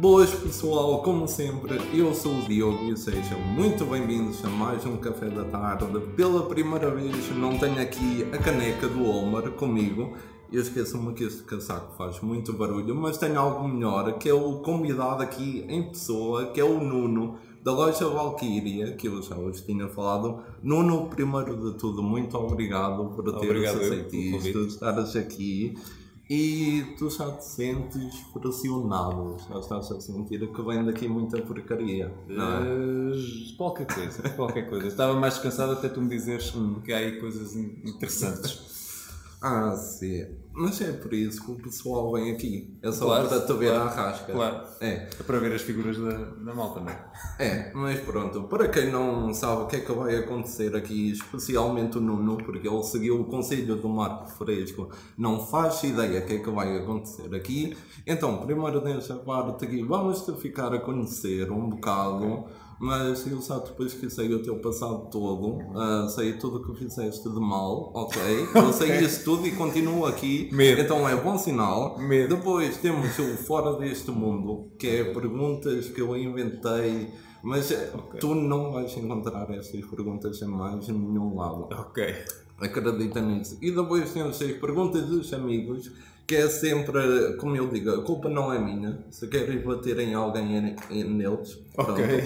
[0.00, 4.96] Boas pessoal, como sempre, eu sou o Diogo e sejam muito bem-vindos a mais um
[4.96, 6.00] Café da Tarde.
[6.16, 10.16] Pela primeira vez não tenho aqui a caneca do Homer comigo.
[10.50, 14.60] Eu esqueço-me que este casaco faz muito barulho, mas tenho algo melhor, que é o
[14.60, 19.60] convidado aqui em pessoa, que é o Nuno, da loja Valkyria, que eu já vos
[19.60, 20.40] tinha falado.
[20.62, 25.76] Nuno, primeiro de tudo, muito obrigado por teres aceito isto, estares aqui.
[26.32, 32.14] E tu já te sentes pressionado, já estás a sentir que vem daqui muita porcaria.
[32.28, 32.68] Não é?
[32.68, 34.86] Eh, qualquer coisa, qualquer coisa.
[34.86, 36.52] Estava mais descansado até tu me dizeres
[36.84, 38.68] que há aí coisas in- interessantes.
[39.42, 40.26] Ah, sim.
[40.52, 42.76] Mas é por isso que o pessoal vem aqui.
[42.82, 44.32] É só Claro, para te ver claro, à rasca.
[44.32, 44.60] claro.
[44.80, 44.86] É,
[45.18, 46.98] É para ver as figuras da, da malta, não é?
[47.38, 48.42] é, mas pronto.
[48.44, 52.68] Para quem não sabe o que é que vai acontecer aqui, especialmente o Nuno, porque
[52.68, 56.76] ele seguiu o conselho do Marco Fresco, não faz ideia o que é que vai
[56.78, 57.76] acontecer aqui.
[58.06, 62.44] Então, primeiro desta parte aqui, vamos te ficar a conhecer um bocado.
[62.80, 66.78] Mas eu só depois que sei o teu passado todo, ah, sei tudo o que
[66.82, 68.22] fizeste de mal, ok?
[68.54, 70.80] Eu sei isso tudo e continuo aqui, Medo.
[70.80, 71.98] então é bom sinal.
[71.98, 72.36] Medo.
[72.36, 77.10] Depois temos o Fora deste Mundo, que é perguntas que eu inventei,
[77.42, 81.68] mas eh, tu não vais encontrar essas perguntas em mais nenhum lado.
[81.70, 82.14] Ok.
[82.58, 83.58] Acredita nisso.
[83.60, 85.92] E depois temos as perguntas dos amigos,
[86.30, 89.04] que é sempre, como eu digo, a culpa não é minha.
[89.10, 91.58] Se queres bater em alguém é, é neles.
[91.76, 92.24] Ok.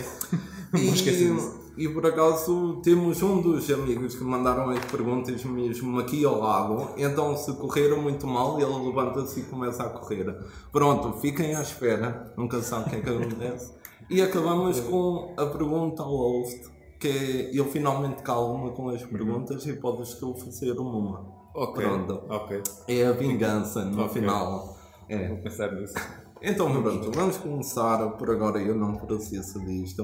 [0.75, 6.39] E, e por acaso temos um dos amigos que mandaram as perguntas mesmo aqui ao
[6.39, 10.37] lado, então se correram muito mal, ele levanta-se e começa a correr.
[10.71, 13.73] Pronto, fiquem à espera, nunca sabe o que é que acontece.
[14.11, 16.61] E acabamos com a pergunta ao host,
[17.01, 21.44] que é eu finalmente calmo com as perguntas e podes tu fazer uma.
[21.55, 21.85] Ok.
[21.85, 22.23] Pronto.
[22.29, 22.63] Ok.
[22.89, 24.21] É a vingança no Ok.
[24.21, 24.77] final.
[25.09, 25.29] É.
[25.29, 25.95] Vou pensar nisso.
[26.43, 30.03] Então pronto, vamos começar por agora, eu não preciso disto.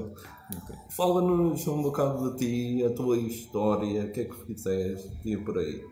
[0.55, 0.75] Ok.
[0.89, 2.37] Fala-nos um bocado de
[2.79, 5.85] ti, a tua história, o que é que fizeste e por aí.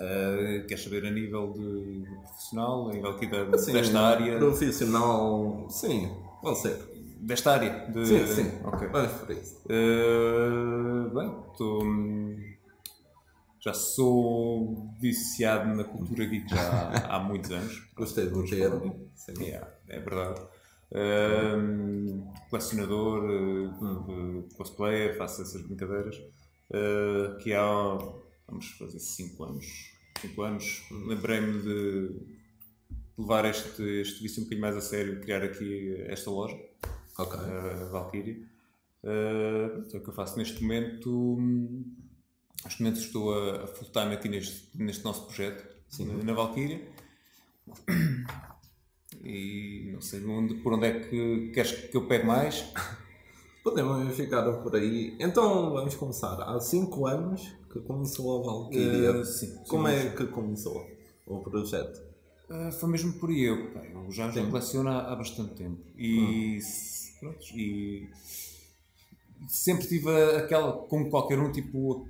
[0.00, 4.38] Eh, queres saber a nível de, de profissional, a nível aqui da, Sim, desta área?
[4.38, 6.10] Profissional, sim,
[6.42, 6.76] pode ser.
[7.20, 7.86] Desta área?
[7.92, 8.52] De, Sim, sim.
[8.64, 8.88] Ok.
[8.88, 9.56] Vamos por isso.
[9.66, 12.53] Uh, bem, tô, hum,
[13.64, 17.82] já sou viciado na cultura geek já há, há muitos anos.
[17.96, 19.08] Gostei do termo.
[19.14, 19.32] Sim.
[19.40, 20.42] Yeah, é verdade.
[20.92, 26.16] Um, colecionador, uh, cosplayer, faço essas brincadeiras.
[26.70, 27.98] Uh, que há,
[28.46, 29.94] vamos fazer 5 anos.
[30.20, 32.10] 5 anos, lembrei-me de
[33.16, 36.58] levar este, este vício um bocadinho mais a sério, criar aqui esta loja
[37.18, 37.38] Ok.
[37.40, 38.46] a Valkyrie.
[39.02, 41.10] Uh, é o que eu faço neste momento.
[41.38, 42.03] hum,
[42.64, 45.64] Neste momento estou a, a full time aqui neste, neste nosso projeto,
[46.00, 46.80] na, na Valkyria.
[49.22, 52.64] E não sei onde, por onde é que queres que eu pegue mais.
[53.62, 55.16] Podemos ficar por aí.
[55.18, 56.34] Então vamos começar.
[56.42, 57.42] Há 5 anos
[57.72, 59.12] que começou a Valkyria.
[59.20, 59.94] Uh, sim, Como sim.
[59.94, 60.86] é que começou
[61.26, 62.02] o projeto?
[62.50, 63.30] Uh, foi mesmo por.
[63.30, 64.50] Eu, eu já, já Sim.
[64.50, 65.80] coleciono há, há bastante tempo.
[65.96, 68.10] E, s- pronto, e
[69.48, 72.06] sempre tive aquela, como qualquer um, tipo,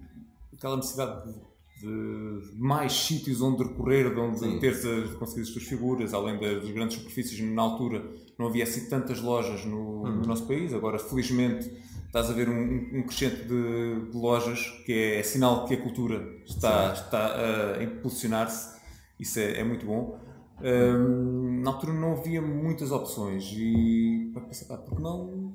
[0.56, 1.32] aquela necessidade
[1.80, 4.58] de, de mais sítios onde recorrer, de onde Sim.
[4.58, 7.40] teres as, conseguir as tuas figuras, além das, grandes superfícies.
[7.40, 8.04] Na altura
[8.38, 10.72] não havia assim tantas lojas no, no nosso país.
[10.72, 11.70] Agora, felizmente,
[12.06, 15.82] estás a ver um, um- um crescente de, de lojas que é, sinal que a
[15.82, 17.34] cultura está, está
[17.78, 18.74] a impulsionar-se.
[19.18, 20.18] Isso é, é muito bom.
[20.62, 25.52] Hum, na altura não havia muitas opções e pensei, pá, por que não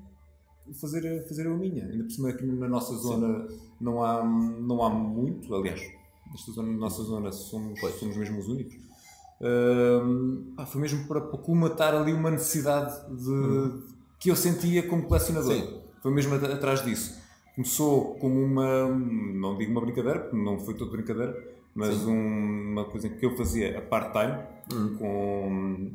[0.73, 1.85] fazer, fazer eu a minha?
[1.85, 3.47] Ainda por cima aqui na nossa zona
[3.79, 5.81] não há, não há muito, aliás,
[6.31, 8.75] nesta zona, na nossa zona somos, somos mesmo os únicos.
[9.41, 13.79] Hum, pá, foi mesmo para, colmatar ali uma necessidade de,
[14.19, 15.53] que eu sentia como colecionador.
[15.53, 15.79] Sim.
[16.01, 17.17] Foi mesmo at- atrás disso.
[17.55, 21.35] Começou como uma, não digo uma brincadeira, porque não foi toda brincadeira,
[21.73, 24.43] mas um- uma coisa que eu fazia a part-time
[24.97, 25.91] com,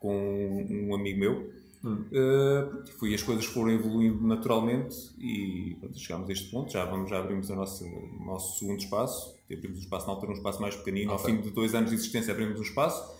[0.00, 1.50] com um amigo meu.
[1.82, 6.70] Uh, fui, as coisas foram evoluindo naturalmente e pronto, chegámos a este ponto.
[6.70, 9.34] Já, vamos, já abrimos o nosso segundo espaço.
[9.50, 11.10] Abrimos um espaço na altura, um espaço mais pequenino.
[11.12, 11.34] Ao Ok.
[11.34, 13.18] fim de dois anos de existência, abrimos um espaço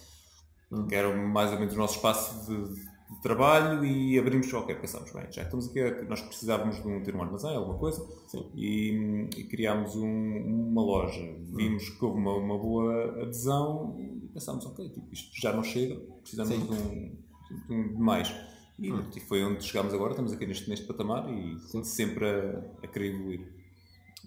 [0.88, 5.10] que era mais ou menos o nosso espaço de, de trabalho e abrimos, ok, pensámos,
[5.12, 8.00] bem, já estamos aqui, é nós precisávamos de um, ter um armazém, alguma coisa,
[8.54, 11.34] e, e criámos um- uma loja.
[11.56, 15.96] Vimos que houve uma, uma boa adesão e pensámos, ok, tipo, isto já não chega,
[16.20, 16.66] precisamos Sim.
[16.66, 18.32] de um- de mais.
[18.80, 22.86] E, e foi onde chegámos agora, estamos aqui neste, neste patamar e sempre a, a
[22.88, 23.46] querer evoluir.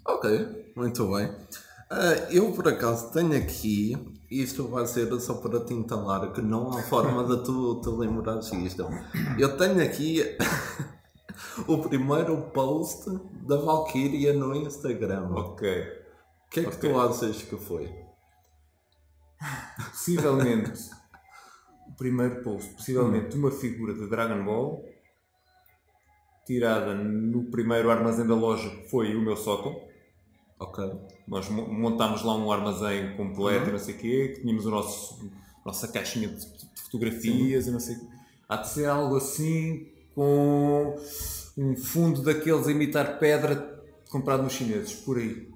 [0.08, 1.36] Ok, muito bem.
[1.90, 3.96] Ah, eu por acaso tenho aqui,
[4.30, 8.52] isto vai ser só para te entalar, que não há forma de tu te lembrares
[8.52, 8.88] isto.
[9.40, 10.22] Eu tenho aqui
[11.68, 13.10] o primeiro post
[13.48, 15.30] da Valkyria no Instagram.
[15.30, 15.84] O Ok.
[16.52, 16.92] que é que Ok.
[16.92, 17.92] tu achas que foi?
[19.92, 20.80] Possivelmente,
[21.94, 24.84] o primeiro post, possivelmente uma figura de Dragon Ball
[26.46, 29.80] tirada no primeiro armazém da loja, que foi o meu sótão.
[30.60, 30.84] Ok.
[31.28, 34.70] Nós mo- montámos lá um armazém completo e não sei o quê, que tínhamos o
[34.70, 35.32] nosso,
[35.66, 38.06] nossa caixinha de, de fotografias e não sei o quê.
[38.50, 40.96] Há de ser algo assim com
[41.58, 45.50] um fundo daqueles a imitar pedra comprado nos chineses, por aí.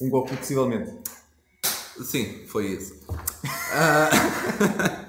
[0.00, 0.92] Um Goku possivelmente.
[2.04, 2.94] Sim, foi isso.
[3.72, 4.10] Ah,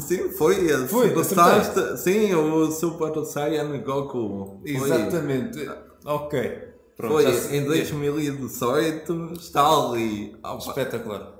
[0.00, 0.88] Sim, foi esse.
[0.88, 1.98] Foi, Gostaste?
[1.98, 4.60] Sim, o Super Saiyan Goku.
[4.62, 4.72] Foi.
[4.90, 5.68] Exatamente.
[6.04, 6.68] Ok.
[6.96, 10.34] Pronto, Foi se- em 2018, está ali.
[10.42, 11.34] Pá, Espetacular.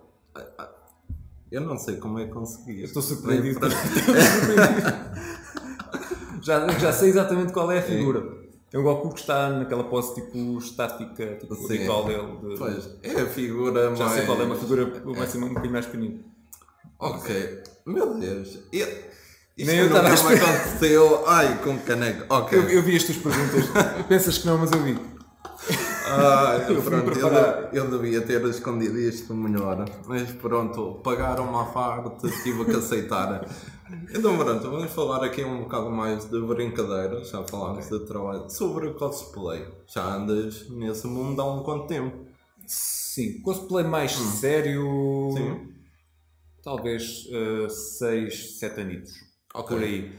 [1.51, 2.83] eu não sei como é que consegui.
[2.85, 3.61] Estou surpreendido.
[3.61, 3.71] Bem,
[6.43, 8.21] já, já sei exatamente qual é a figura.
[8.21, 8.42] É
[8.79, 11.77] o Goku que está naquela pose tipo estática, tipo Sim.
[11.79, 12.37] ritual dele.
[12.43, 14.17] de- Pois, é a figura Já mais...
[14.17, 16.25] sei qual é uma figura, vai ser um bocadinho mais pequenino.
[16.99, 17.63] Ok.
[17.87, 18.59] Meu Deus.
[18.73, 19.13] Eu...
[19.59, 21.25] Isto Nem eu nunca estava a me aconteceu.
[21.29, 22.25] Ai, com caneco.
[22.35, 22.59] Ok.
[22.59, 23.67] Eu, eu vi as tuas perguntas.
[24.09, 24.99] Pensas que não, mas eu vi.
[26.15, 27.71] Ai, Eu pronto, eu, preparar.
[27.71, 29.85] de- eu devia ter escondido isto melhor.
[30.07, 33.47] Mas pronto, pagaram-me à parte, tive que aceitar.
[34.15, 38.93] Então pronto, vamos falar aqui um bocado mais de brincadeira, já falámos de trabalho, sobre
[38.95, 39.67] cosplay.
[39.87, 42.27] Já andas nesse mundo há um quanto tempo?
[42.67, 45.31] Sim, cosplay mais sério.
[45.37, 45.69] Sim.
[46.63, 47.27] Talvez
[47.99, 49.13] 6, 7 anitos.
[49.55, 49.77] Ok.
[49.77, 50.13] Por aí.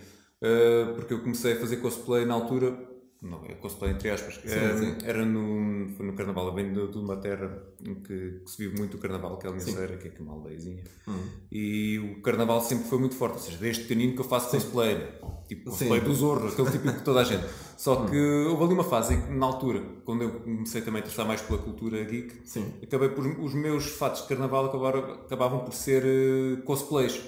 [0.44, 2.78] Uh, porque eu comecei a fazer cosplay na altura.
[3.24, 4.38] Não, é cosplay entre aspas.
[4.46, 4.98] era, sim.
[5.06, 6.48] era no, foi no carnaval.
[6.48, 9.46] Eu venho de, de uma terra em que, que se vive muito o carnaval, que
[9.46, 10.84] é a Almenceira, que é uma aldeiazinha.
[11.08, 11.24] Hum.
[11.50, 13.36] E o carnaval sempre foi muito forte.
[13.36, 14.96] Ou seja, desde pequenino que eu faço cosplay.
[14.96, 15.08] né?
[15.48, 16.06] Tipo cosplay Sim.
[16.06, 17.46] do Zorro, aquele tipo de toda a gente.
[17.78, 21.04] Só que houve ali uma fase em que, na altura, quando eu comecei também a
[21.04, 22.42] interessar mais pela cultura geek,
[22.84, 23.26] acabei por.
[23.26, 27.22] Os meus fatos de carnaval acabaram, acabavam por ser uh, cosplays.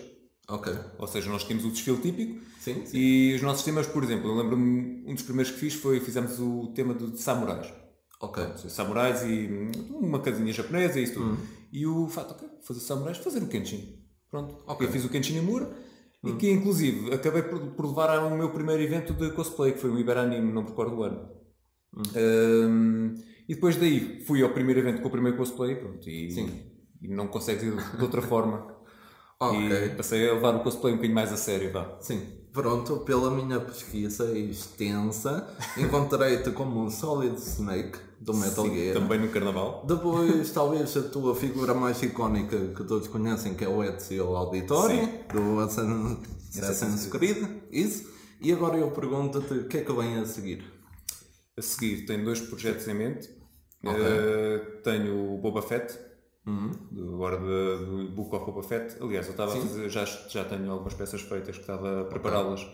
[0.48, 0.74] Ok.
[1.00, 2.98] Ou seja, nós tínhamos o desfile típico Sim, sim.
[2.98, 6.40] e os nossos temas, por exemplo, eu lembro-me, um dos primeiros que fiz foi, fizemos
[6.40, 7.74] o tema de, samurais.
[8.22, 8.44] Ok.
[8.56, 11.38] Seja, Samurais e hum, uma casinha japonesa e isso tudo.
[11.72, 14.00] E o fato, ok, fazer samurais, fazer o Kenshin.
[14.30, 14.64] Pronto.
[14.68, 14.88] Ok.
[14.88, 15.70] Eu fiz o Kenshin Imura
[16.24, 19.90] e que inclusive acabei por, por levar ao meu primeiro evento de cosplay, que foi
[19.90, 21.30] o Iberanime, não me recordo o ano.
[22.16, 23.14] Hum,
[23.48, 26.50] e depois daí fui ao primeiro evento com o primeiro cosplay pronto, e, Sim.
[27.02, 28.74] e não consegues ir de outra forma.
[29.40, 29.60] Ok.
[29.60, 31.98] E passei a levar o cosplay um bocadinho mais a sério, vá.
[32.00, 32.22] Sim,
[32.54, 35.48] pronto, pela minha pesquisa extensa,
[35.78, 38.94] encontrei-te como um Solid Snake do Metal Sim, Gear.
[38.94, 39.84] Também no carnaval.
[39.86, 45.00] Depois, talvez a tua figura mais icónica que todos conhecem, que é o Ezio Auditori,
[45.00, 45.12] Sim.
[45.34, 48.16] do Assassin's Creed, isso.
[48.42, 50.64] E agora eu pergunto-te o que é que vem a seguir?
[51.58, 53.30] A seguir, tenho dois projetos em mente.
[53.84, 54.02] Ok.
[54.02, 55.98] Eh, tenho o Boba Fett,
[56.92, 58.96] do, agora de- do Book of Boba Fett.
[59.02, 62.66] Aliás, eu estava a fazer, já, já tenho algumas peças feitas que estava a prepará-las.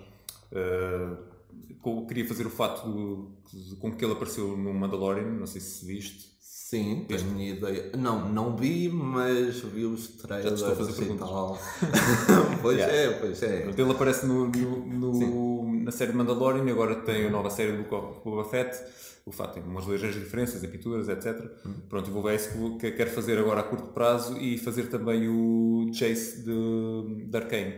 [1.81, 3.31] Co- queria fazer o fato do,
[3.79, 6.29] com que ele apareceu no Mandalorian, não sei se viste.
[6.39, 7.91] Sim, tenho ideia.
[7.97, 11.59] Não, não vi, mas vi os trailers estou a fazer e tal.
[12.61, 13.67] pois é, pois é.
[13.77, 17.83] Ele aparece no, no- no- na série Mandalorian e agora tem a nova série do
[17.83, 18.77] Book of Boba Fett.
[19.25, 21.39] O fato tem umas ligeiras diferenças em pinturas, etc.
[21.87, 25.27] Pronto, eu vou ver isso que quero fazer agora a curto prazo e fazer também
[25.27, 27.75] o Chase de, de Arcane.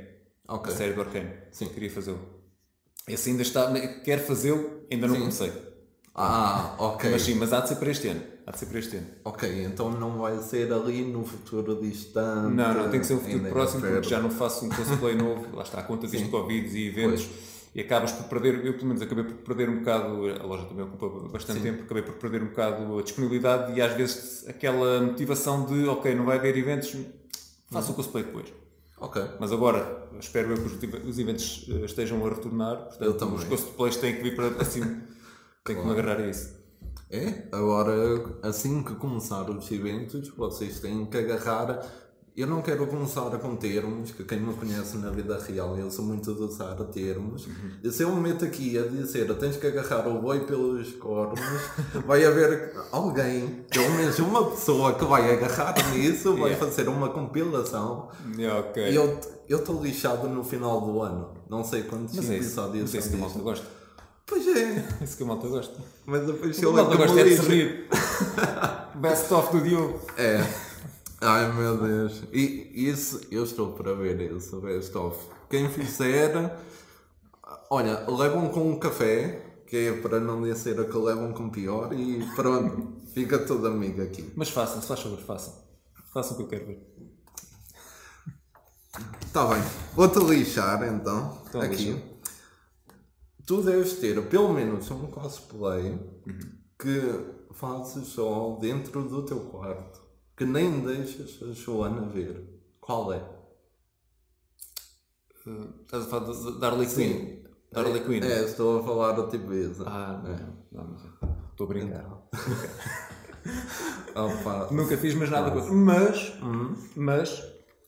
[0.47, 0.73] Ok.
[0.73, 1.31] A série do Arcane.
[1.51, 1.67] Sim.
[1.67, 2.19] Queria fazê-lo.
[3.07, 3.71] Esse ainda está.
[4.03, 5.21] Quero fazê-lo, ainda não Sim.
[5.21, 5.51] comecei.
[6.15, 7.09] Ah, ok.
[7.09, 8.21] Mas sim, mas há de ser para este ano.
[8.45, 9.07] Há de ser para este ano.
[9.25, 12.53] Ok, então não vai ser ali no futuro distante.
[12.53, 15.15] Não, não, tem que ser um futuro é próximo porque já não faço um cosplay
[15.17, 17.27] novo, lá está, a conta disto de Covid e eventos,
[17.75, 20.85] e acabas por perder, eu pelo menos acabei por perder um bocado, a loja também
[20.85, 25.65] ocupa bastante tempo, acabei por perder um bocado a disponibilidade e às vezes aquela motivação
[25.65, 26.95] de, ok, não vai haver eventos,
[27.71, 28.53] faço o cosplay depois.
[28.99, 29.21] Ok.
[29.39, 33.97] Mas agora, espero eu que os, os eventos eh, estejam a retornar, portanto os cosplays
[33.97, 35.01] têm que vir para, cima,
[35.65, 36.63] tenho que me agarrar a isso.
[37.09, 37.93] É, agora
[38.41, 41.85] assim que começar os eventos, vocês têm que agarrar.
[42.35, 46.03] Eu não quero começar com termos, que quem me conhece na vida real, eu sou
[46.03, 47.47] muito de usar termos.
[47.83, 51.39] E se eu me meto aqui a dizer tens que agarrar o boi pelos cornos,
[52.07, 56.65] vai haver alguém, pelo menos uma pessoa que vai agarrar nisso, vai Yeah.
[56.65, 58.09] fazer uma compilação.
[58.35, 58.89] Yeah, ok.
[58.91, 61.33] E eu eu estou lixado no final do ano.
[61.47, 63.43] Não sei quantos Mas é isso, episódios mas é isso que são disto.
[63.43, 63.65] gosta.
[64.25, 64.85] Pois é.
[65.03, 65.75] Isso que a malta gosta.
[66.07, 67.87] Mas depois ele malta gosta é de se lixo- rir.
[68.95, 69.99] Best of do Diogo.
[70.17, 70.72] É.
[71.25, 72.23] Ai meu Deus.
[72.33, 75.17] E isso, eu estou para ver esse best of.
[75.49, 76.59] Quem fizer,
[77.69, 81.93] olha, levam com um café, que é para não dizer a que levam com pior,
[81.93, 84.33] e pronto, fica tudo amigo aqui.
[84.35, 85.53] Mas façam, se faz favor, façam.
[86.13, 86.93] Façam o que eu quero ver.
[89.31, 89.63] Tá bem,
[89.95, 91.91] vou-te lixar então, Então, aqui.
[91.93, 92.03] lixa.
[93.45, 95.99] Tu deves ter pelo menos um cosplay
[96.79, 97.01] que
[97.53, 100.01] fazes só dentro do teu quarto,
[100.37, 102.61] que nem deixas a Joana ver.
[102.81, 103.21] Qual é?
[105.45, 107.43] Uh, estás a falar de- da Harley Quinn?
[107.71, 108.23] Da Harley Quinn?
[108.23, 109.83] É, estou a falar tipo isso.
[109.85, 111.01] Ah, não, não, mas
[111.51, 112.05] estou a brincar.
[114.15, 114.67] Opa.
[114.71, 116.75] Nunca fiz mais nada com Mas, Uhum.
[116.95, 117.43] mas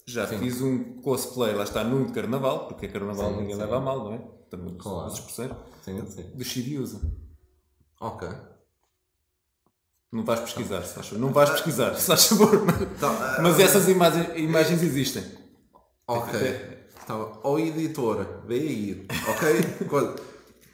[0.06, 3.62] já fiz um cosplay, lá está, num de carnaval, porque é carnaval Sim, ninguém sim.
[3.62, 4.18] leva a mal, não é?
[4.50, 5.08] Também Claro.
[5.08, 5.52] os expressões.
[5.84, 6.32] Sim, sim.
[6.36, 7.02] De Shiriusa.
[8.02, 8.28] Ok.
[10.16, 11.20] Não vais pesquisar, favor.
[11.20, 12.64] Não vais pesquisar, se faz favor.
[12.66, 15.24] Mas, Tá, mas essas imagens, imagens existem.
[16.08, 16.40] Ok.
[17.06, 19.88] Tá, ó editor, vê aí, ok?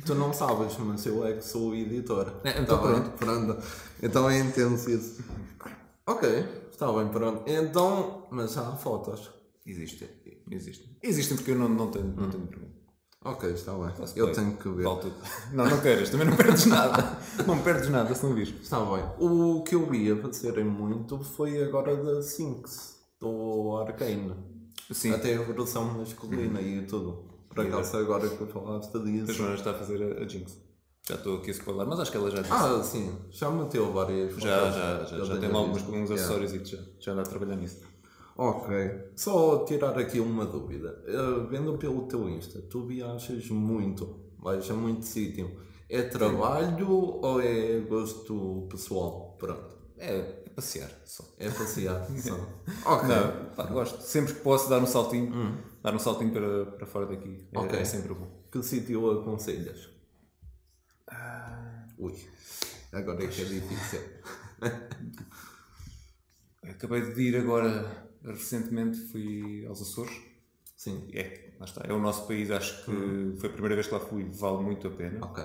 [0.05, 2.33] Tu não sabes, mas eu é que sou o editor.
[2.43, 3.01] É, então Tá bem?
[3.17, 3.57] pronto.
[4.01, 5.23] Então é intenso isso.
[6.07, 6.29] Ok,
[6.71, 7.43] está bem, pronto.
[7.47, 9.29] Então, mas há fotos.
[9.65, 10.07] Existem.
[10.49, 10.87] Existem.
[11.03, 12.13] Existem porque eu não, não tenho, Hum.
[12.17, 12.70] não tenho problema.
[13.23, 13.91] Ok, está bem.
[14.15, 14.83] Eu tenho que ver.
[14.83, 15.13] Vale.
[15.53, 17.17] Não, não queiras, também não perdes nada.
[17.45, 18.55] Não perdes nada se não vires.
[18.61, 19.03] Está bem.
[19.19, 24.33] O que eu vi a fazerem muito foi agora da Sinks, do Arcane.
[24.91, 25.13] Sim.
[25.13, 27.25] Até a versão masculina e tudo.
[27.49, 29.33] Por acaso agora que falaste A disso.
[29.33, 30.57] Joana está a fazer a, a Jinx.
[31.07, 32.53] Já estou aqui a spoiler, mas acho que ela já disse.
[32.53, 33.15] Ah, sim.
[33.29, 36.63] Já meteu várias já, já, já, Eu já tenho tem lá alguns, alguns acessórios e
[36.63, 37.81] já, já anda a trabalhar nisso.
[38.37, 38.69] Ok.
[39.15, 41.03] Só tirar aqui uma dúvida.
[41.07, 44.19] Eh, vendo pelo teu Insta, tu viajas muito.
[44.39, 45.59] Vais a muito sítio.
[45.89, 49.35] É trabalho ou é gosto pessoal?
[49.37, 49.77] Pronto.
[49.97, 51.23] É, é passear só.
[51.37, 52.07] É passear.
[52.17, 52.35] só.
[52.85, 53.07] Ok.
[53.09, 54.01] Não, pá, gosto.
[54.01, 55.31] Sempre que posso dar um saltinho,
[55.83, 57.47] dar um saltinho para, para fora daqui.
[57.51, 57.79] É, Ok.
[57.79, 58.27] é sempre bom.
[58.51, 59.89] Que sítio aconselhas?
[61.99, 62.15] Ui.
[62.93, 64.01] Agora é que é difícil.
[66.63, 70.13] Acabei de ir agora, recentemente, fui aos Açores.
[70.75, 71.07] Sim.
[71.13, 71.83] É, lá está.
[71.87, 74.87] É o nosso país, acho que foi a primeira vez que lá fui, vale muito
[74.87, 75.23] a pena.
[75.25, 75.43] Ok.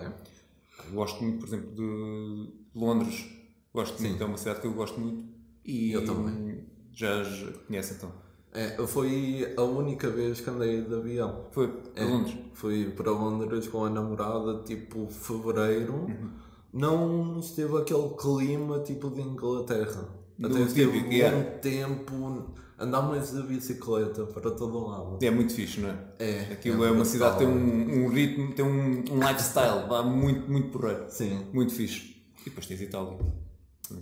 [0.92, 3.26] Gosto muito, por exemplo, de Londres.
[3.72, 5.28] Gosto muito, é uma cidade que eu gosto muito.
[5.64, 6.64] E Eu também.
[6.92, 8.10] Já, já conhece então?
[8.52, 11.44] É, foi a única vez que andei de avião.
[11.50, 12.38] Foi para É, Londres.
[12.54, 15.92] Fui para Londres com a namorada, tipo, fevereiro.
[15.92, 16.30] Uhum.
[16.72, 20.08] Não esteve aquele clima, tipo, de Inglaterra.
[20.42, 21.50] Até esteve típico, um yeah.
[21.60, 22.54] tempo.
[22.78, 25.18] Andámos de bicicleta para todo lado.
[25.22, 25.96] É muito fixe, não é?
[26.18, 26.40] É.
[26.52, 27.04] Aquilo é, uma brutal.
[27.06, 31.06] cidade que tem um, um ritmo, tem um, um lifestyle, vá muito, muito porreiro.
[31.08, 31.46] Sim.
[31.54, 32.14] Muito fixe.
[32.42, 33.16] E depois tens Itália.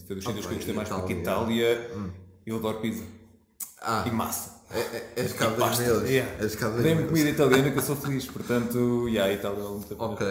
[0.07, 1.73] Foi dos sítios que eu gostei mais, porque Itália.
[1.73, 1.91] Itália,
[2.45, 3.05] eu adoro pizza.
[3.81, 4.65] Ah, E massa.
[4.73, 5.83] é, é, dois Pasta.
[5.83, 6.11] meses.
[6.11, 6.43] Yeah.
[6.43, 7.07] És Dei-me meses.
[7.09, 9.95] comida italiana que eu sou feliz, portanto, yeah, a Itália é muito.
[9.99, 10.27] Ok.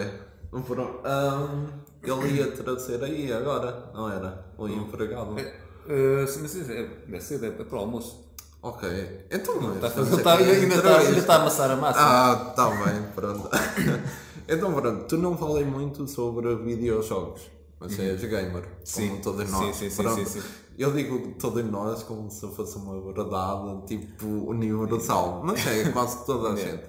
[0.66, 1.00] Pronto.
[1.06, 1.66] Ahm,
[2.02, 4.44] ele ia trazer aí agora, não era?
[4.58, 5.32] O empregado.
[5.32, 8.33] Uh, sim, mas é, deve ser, é, é para o almoço.
[8.66, 9.26] Ok.
[9.30, 9.74] Então não é.
[9.74, 11.98] Está a fazer- fazer está- aqui a ainda, está, está a amassar a massa.
[12.00, 13.48] Ah, tá bem, pronto.
[14.48, 17.42] então pronto, tu não falei muito sobre videojogos,
[17.78, 19.08] mas és gamer, Sim.
[19.10, 19.76] como todos Sim, nós.
[19.76, 20.16] sim, sim, Pronto.
[20.26, 20.46] sim, sim.
[20.78, 26.52] Eu digo todos nós como se fosse uma verdade tipo universal, mas é quase toda
[26.52, 26.84] a gente.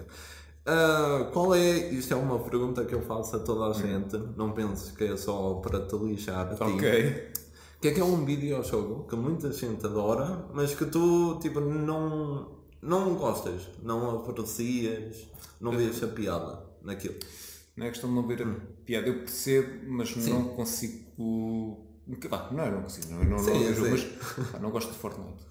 [0.66, 4.52] Ah, qual é, isto é uma pergunta que eu faço a toda a gente, não
[4.54, 6.64] penses que é só para te lixar a ti.
[6.64, 7.32] Ok.
[7.78, 11.60] O que é que é um videojogo que muita gente adora, mas que tu tipo
[11.60, 12.52] não,
[12.82, 15.28] não gostas, não aprecias,
[15.60, 17.16] não vês a piada naquilo.
[17.76, 18.56] Não é questão de não ver a
[18.86, 21.06] piada, eu percebo, mas não consigo.
[22.30, 23.92] Pá, não, eu não consigo, não, eu não, Sim, não, eu, sei.
[23.92, 25.44] mas pá, não gosto de Fortnite.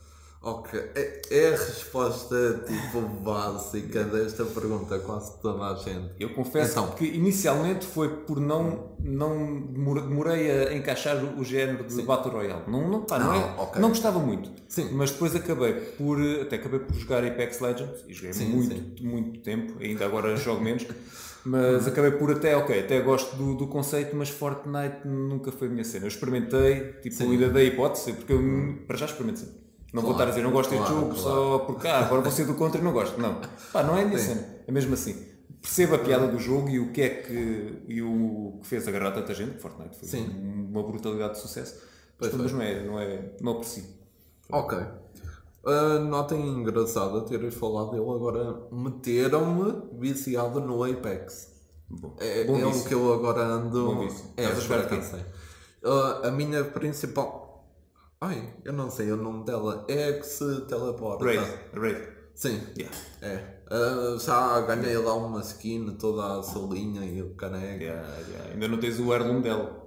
[0.47, 6.11] Ok, é, é a resposta tipo básica desta pergunta, quase toda a gente.
[6.21, 6.91] Eu confesso Então.
[6.95, 12.31] que inicialmente foi por não, não demor- demorei a encaixar o, o género de Battle
[12.35, 12.63] Royale.
[12.69, 13.81] Não, não, pá, não, Ah, é, ok.
[13.81, 14.51] não gostava muito.
[14.69, 14.91] Sim.
[14.93, 19.41] Mas depois acabei por até acabei por jogar Apex Legends e joguei Sim, muito, muito
[19.41, 20.87] tempo, ainda agora jogo menos.
[21.47, 25.71] Mas acabei por até, ok, até gosto do, do conceito, mas Fortnite nunca foi a
[25.71, 26.05] minha cena.
[26.05, 27.33] Eu experimentei, tipo, Sim.
[27.33, 29.49] ainda dei hipótese, porque eu para já experimentei
[29.95, 31.21] Não vou estar a dizer, não gosto deste claro, jogo claro.
[31.23, 33.21] só porque ah, agora vou ser do contra e não gosto.
[33.21, 33.41] Não,
[33.73, 34.45] pá, não é cena.
[34.67, 35.33] É mesmo assim.
[35.63, 39.13] Percebo a piada do jogo e o que é que, e o que fez agarrar
[39.13, 39.59] tanta gente.
[39.61, 40.27] Fortnite foi Sim.
[40.71, 41.81] uma brutalidade de sucesso.
[42.19, 43.85] Pois mas não é, não é, não aprecio.
[44.51, 44.77] Ok.
[45.65, 51.55] Uh, notem engraçada teres falado, eu agora meteram-me viciado no Apex.
[51.89, 53.87] Bom, É, bom é o que eu agora ando.
[53.87, 54.27] Bom vício.
[54.37, 54.95] É, Estás a jogar por de quê?
[54.97, 55.91] acaso sei.
[55.91, 57.44] Uh, a minha principal.
[58.21, 59.85] Ai, eu não sei o nome dela.
[59.89, 61.25] É que se teleporta.
[61.25, 61.47] Raid.
[61.75, 62.15] Raid.
[62.35, 62.97] Sim, Yeah.
[63.23, 63.55] é.
[63.71, 67.83] Uh, já ganhei lá uma skin, toda a solinha e o caneco.
[67.83, 68.53] Yeah, yeah.
[68.53, 69.85] Ainda não tens o heirloom dela.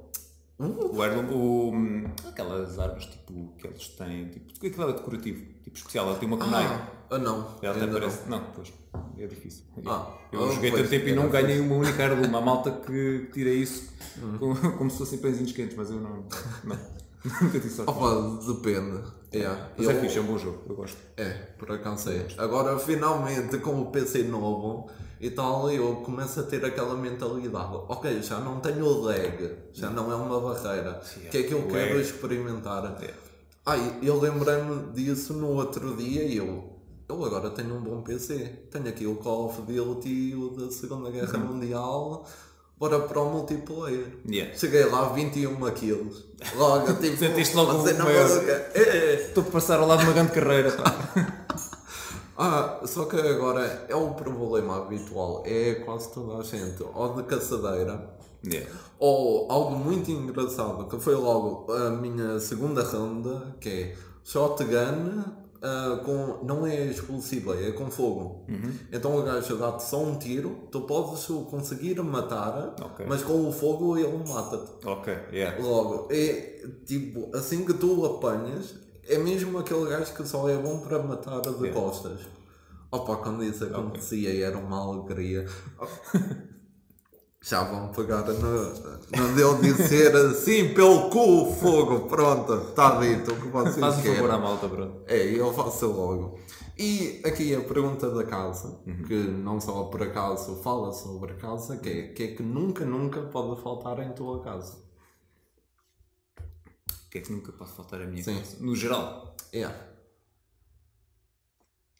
[0.60, 5.78] O heirloom, o, hum, aquelas árvores tipo, que eles têm, tipo, aquilo é decorativo, tipo
[5.78, 6.66] especial, ela tem uma kunai.
[7.12, 7.56] Ah, não.
[7.62, 8.28] ela até parece.
[8.28, 8.44] Não.
[8.56, 8.74] pois,
[9.20, 9.66] é difícil.
[9.86, 12.36] Ah, eu ah, joguei tanto tempo e era não ganhei uma única heirloom.
[12.36, 13.94] Há malta que tira isso
[14.40, 16.26] como, como se fossem pãezinhos quentes, mas eu não.
[16.64, 16.78] não.
[17.42, 17.92] Nunca.
[17.92, 19.04] Opa, depende.
[19.34, 19.70] Yeah.
[19.78, 20.98] Mas eu, é fixe, é um bom jogo, eu gosto.
[21.18, 22.28] É, por acaso é.
[22.38, 27.76] Agora, finalmente, com o PC novo e tal, eu começo a ter aquela mentalidade.
[27.90, 31.02] Ok, já não tenho lag, já não é uma barreira.
[31.02, 32.02] O que é que eu o quero lag.
[32.02, 32.98] experimentar?
[33.66, 36.78] Ai, eu lembrei-me disso no outro dia e eu.
[37.10, 38.68] Eu agora tenho um bom PC.
[38.70, 42.26] Tenho aqui o Call of Duty, o da Segunda Guerra Mundial.
[42.80, 44.06] Bora para o multiplayer.
[44.30, 44.54] Yeah.
[44.56, 46.26] Cheguei lá 21 kills.
[46.56, 47.18] Logo, tipo.
[47.18, 48.72] Sentiste logo o maior- maluca.
[48.76, 49.14] É.
[49.28, 50.72] Estou a passar ao lado de uma grande carreira.
[52.40, 57.24] Ah, só que agora é o problema habitual, é quase toda a gente, ou de
[57.24, 58.16] caçadeira,
[58.46, 58.70] Yeah.
[59.00, 65.24] ou algo muito engraçado, que foi logo a minha segunda ronda, que é shotgun
[65.62, 66.44] ah, com.
[66.46, 68.46] não é explosiva, é com fogo.
[68.92, 73.06] Então o gajo dá-te só um tiro, tu podes o conseguir matar, Ok.
[73.08, 74.88] mas com o fogo ele mata-te.
[74.88, 75.62] Ok, yeah.
[75.62, 78.76] Logo, é tipo, assim que tu o apanhas,
[79.08, 81.72] é mesmo aquele gajo que só é bom para matar de Yeah.
[81.72, 82.20] costas.
[82.92, 85.46] Opa, quando isso acontecia era uma alegria.
[87.50, 93.42] Já vão pegar no, no deu dizer assim pelo cu fogo, pronto, está dito o
[93.42, 94.16] que vocês Faz querem.
[94.18, 95.04] favor à malta, bro.
[95.08, 96.38] É, eu faço logo.
[96.78, 99.04] E aqui a pergunta da casa, Uhum.
[99.04, 102.86] que não só por acaso fala sobre a casa, que é que é que nunca,
[102.86, 104.78] nunca pode faltar em tua casa.
[106.40, 108.38] O que é que nunca pode faltar a minha Sim.
[108.40, 108.58] casa?
[108.60, 109.66] No geral, É.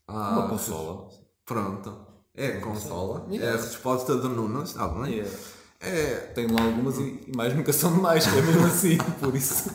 [0.10, 1.10] Ah, uma consola.
[1.46, 2.06] Pronto.
[2.38, 3.26] É consola.
[3.32, 3.60] É Yeah.
[3.60, 5.16] a resposta do Nuno, está bem?
[5.16, 5.38] Yeah.
[5.80, 9.36] É, Tenho lá algumas e, e mais nunca são demais, que é mesmo assim, por
[9.36, 9.70] isso.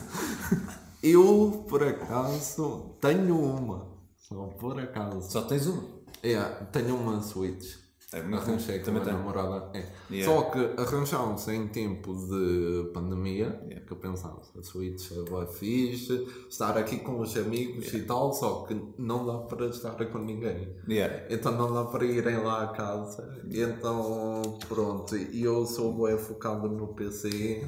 [1.01, 3.87] eu, por acaso, tenho uma.
[4.17, 5.29] Só por acaso.
[5.31, 5.83] Só tens uma.
[6.23, 6.39] É,
[6.71, 7.75] tenho uma Switch.
[8.13, 9.77] É, Arranjei com também a namorada.
[9.77, 9.85] É.
[10.11, 10.25] Yeah.
[10.25, 13.49] Só que arranjámos em tempo de pandemia,
[13.85, 18.63] que eu pensava, a Switch é fixe, estar aqui com os amigos e tal, só
[18.63, 20.75] que não dá para estar com ninguém.
[20.87, 21.25] Yeah.
[21.29, 23.41] Então não dá para irem lá a casa.
[23.51, 27.65] Então pronto, e eu sou bem focado no PC.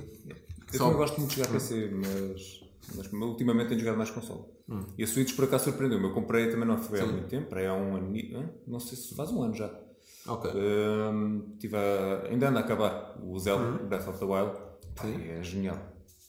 [0.72, 2.62] Eu Só- gosto muito de jogar PC, mas,
[2.96, 4.44] mas ultimamente tenho jogado mais console.
[4.98, 6.06] E a Switch por acaso surpreendeu-me.
[6.06, 8.14] Eu comprei também não foi há muito tempo, é há um ano,
[8.68, 9.85] não sei se faz um ano já.
[10.28, 10.52] Ok.
[10.54, 14.52] Hum, tive a- ainda ando a acabar o Zelda Breath of the Wild.
[14.96, 15.78] Pá, é genial.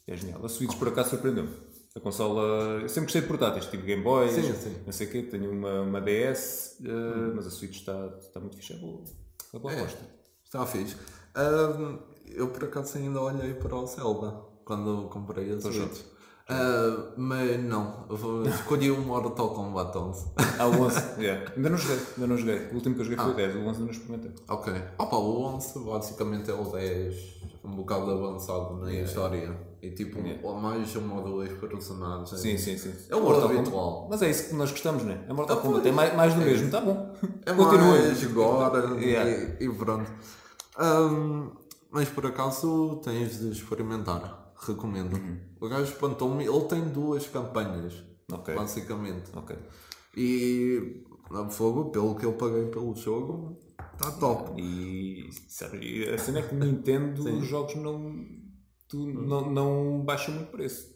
[0.07, 0.45] É genial.
[0.45, 1.51] A Switch por acaso surpreendeu-me.
[1.95, 2.81] A consola.
[2.83, 4.77] Eu sempre gostei de portáteis, tive Game Boy, Sim, sim.
[4.85, 8.55] não sei o quê, tenho uma, uma DS, eh, mas a Switch está, está muito
[8.57, 8.75] fixe.
[8.75, 9.03] É boa,
[9.55, 10.01] é boa É, aposta.
[10.45, 10.95] está fixe.
[11.35, 14.31] Ahm, eu por acaso ainda olhei para o Zelda
[14.67, 16.03] quando comprei a Switch.
[16.49, 18.07] Ah, mas não,
[18.47, 20.27] escolhi o Mortal Kombat 11.
[20.59, 21.53] Ah, o 11, yeah.
[21.57, 22.69] ainda não joguei, ainda não joguei.
[22.71, 24.31] O último que eu joguei foi o 10, o 11 ainda não experimentei.
[24.49, 24.73] Ok.
[24.99, 29.59] Opa, o 11 basicamente é o 10 um bocado avançado na história.
[29.83, 32.31] E tipo, ou mais uma ou dois personagens.
[32.41, 32.95] Sim, sim, sim.
[33.11, 34.07] É o Mortal habitual.
[34.09, 35.19] Mas é isso que nós gostamos, não é?
[35.29, 37.13] É Mortal Ah, Kombat, é mais, mais do mesmo, está bom.
[37.45, 37.99] É Continua.
[37.99, 39.31] mais agora Yeah.
[39.61, 40.11] e, e pronto.
[40.79, 41.51] Ahm,
[41.91, 44.46] mas por acaso tens de experimentar.
[44.59, 45.14] Recomendo.
[45.14, 45.38] Uhum.
[45.61, 46.45] O gajo espantou-me.
[46.45, 47.95] Ele tem duas campanhas,
[48.33, 49.31] Ok, basicamente.
[49.35, 49.57] ok.
[50.16, 53.59] E a fogo, pelo que eu paguei pelo jogo,
[53.92, 54.61] está top.
[54.61, 58.25] E sabe, a cena é que Nintendo os jogos não,
[58.88, 60.95] tu, não, não baixam muito preço.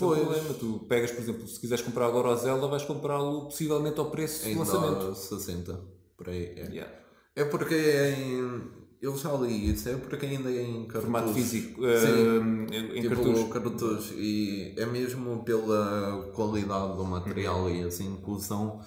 [0.00, 0.20] É o Pois.
[0.20, 0.54] problema.
[0.54, 4.48] Tu pegas, por exemplo, se quiseres comprar agora o Zelda, vais comprá-lo possivelmente ao preço
[4.48, 5.00] do lançamento.
[5.02, 5.80] Ainda 60.
[6.16, 6.44] Por aí.
[6.56, 6.94] É, Yeah.
[7.36, 8.87] é porque é em.
[9.00, 11.00] Eu já li isso, é porque ainda é em cartucho.
[11.02, 12.66] Formato físico, Sim.
[12.72, 13.48] eh, em, tipo cartucho.
[13.48, 14.14] cartucho.
[14.14, 17.70] E é mesmo pela qualidade do material Uhum.
[17.76, 18.80] e assim que usam.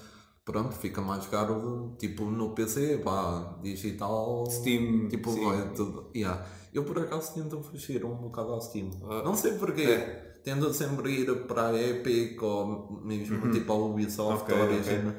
[0.44, 1.96] Pronto, fica mais caro.
[1.98, 4.46] Tipo no PC, pá, digital.
[4.50, 5.50] Steam, Tipo, sim.
[5.50, 6.10] é tudo.
[6.16, 6.46] Yeah.
[6.74, 8.90] Eu por acaso tento fugir um bocado ao Steam.
[9.04, 9.22] Ah.
[9.24, 9.84] Não sei porquê.
[9.84, 10.32] É.
[10.44, 15.14] Tendo sempre ir para a Epic ou mesmo tipo a Ubisoft Ok, Origin.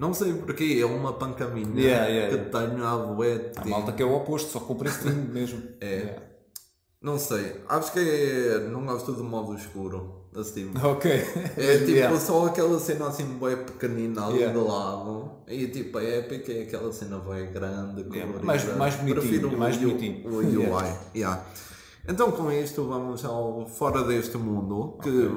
[0.00, 3.52] Não sei porquê, é uma panca minha Yeah, yeah, que tenho à bué.
[3.56, 5.62] A malta que é o oposto, só compra Steam mesmo.
[5.80, 6.16] É.
[7.02, 8.58] Não sei, acho que é.
[8.70, 10.26] Não gosto do modo escuro.
[10.32, 10.68] da Steam.
[10.82, 11.10] Ok.
[11.56, 15.30] É tipo só aquela cena assim bem pequenina ali do lado.
[15.48, 18.42] E tipo a Epic é aquela cena bem grande, colorida.
[18.42, 20.28] mais- mais bonitinho, Prefiro mais o, bonitinho.
[20.30, 20.92] o UI.
[21.14, 21.44] Yeah.
[22.08, 25.30] Então com isto vamos ao Fora deste Mundo, que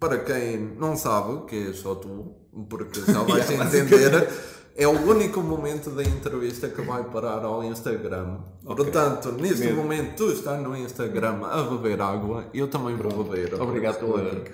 [0.00, 2.32] para quem não sabe, que é só tu,
[2.64, 4.28] porque já vais Yeah, entender,
[4.76, 8.38] é o único momento da entrevista que vai parar ao Instagram.
[8.64, 8.84] Ok.
[8.84, 9.76] Portanto, neste Medo.
[9.76, 13.60] momento tu estás no Instagram a beber água, eu também vou beber.
[13.60, 14.44] Obrigado pela-.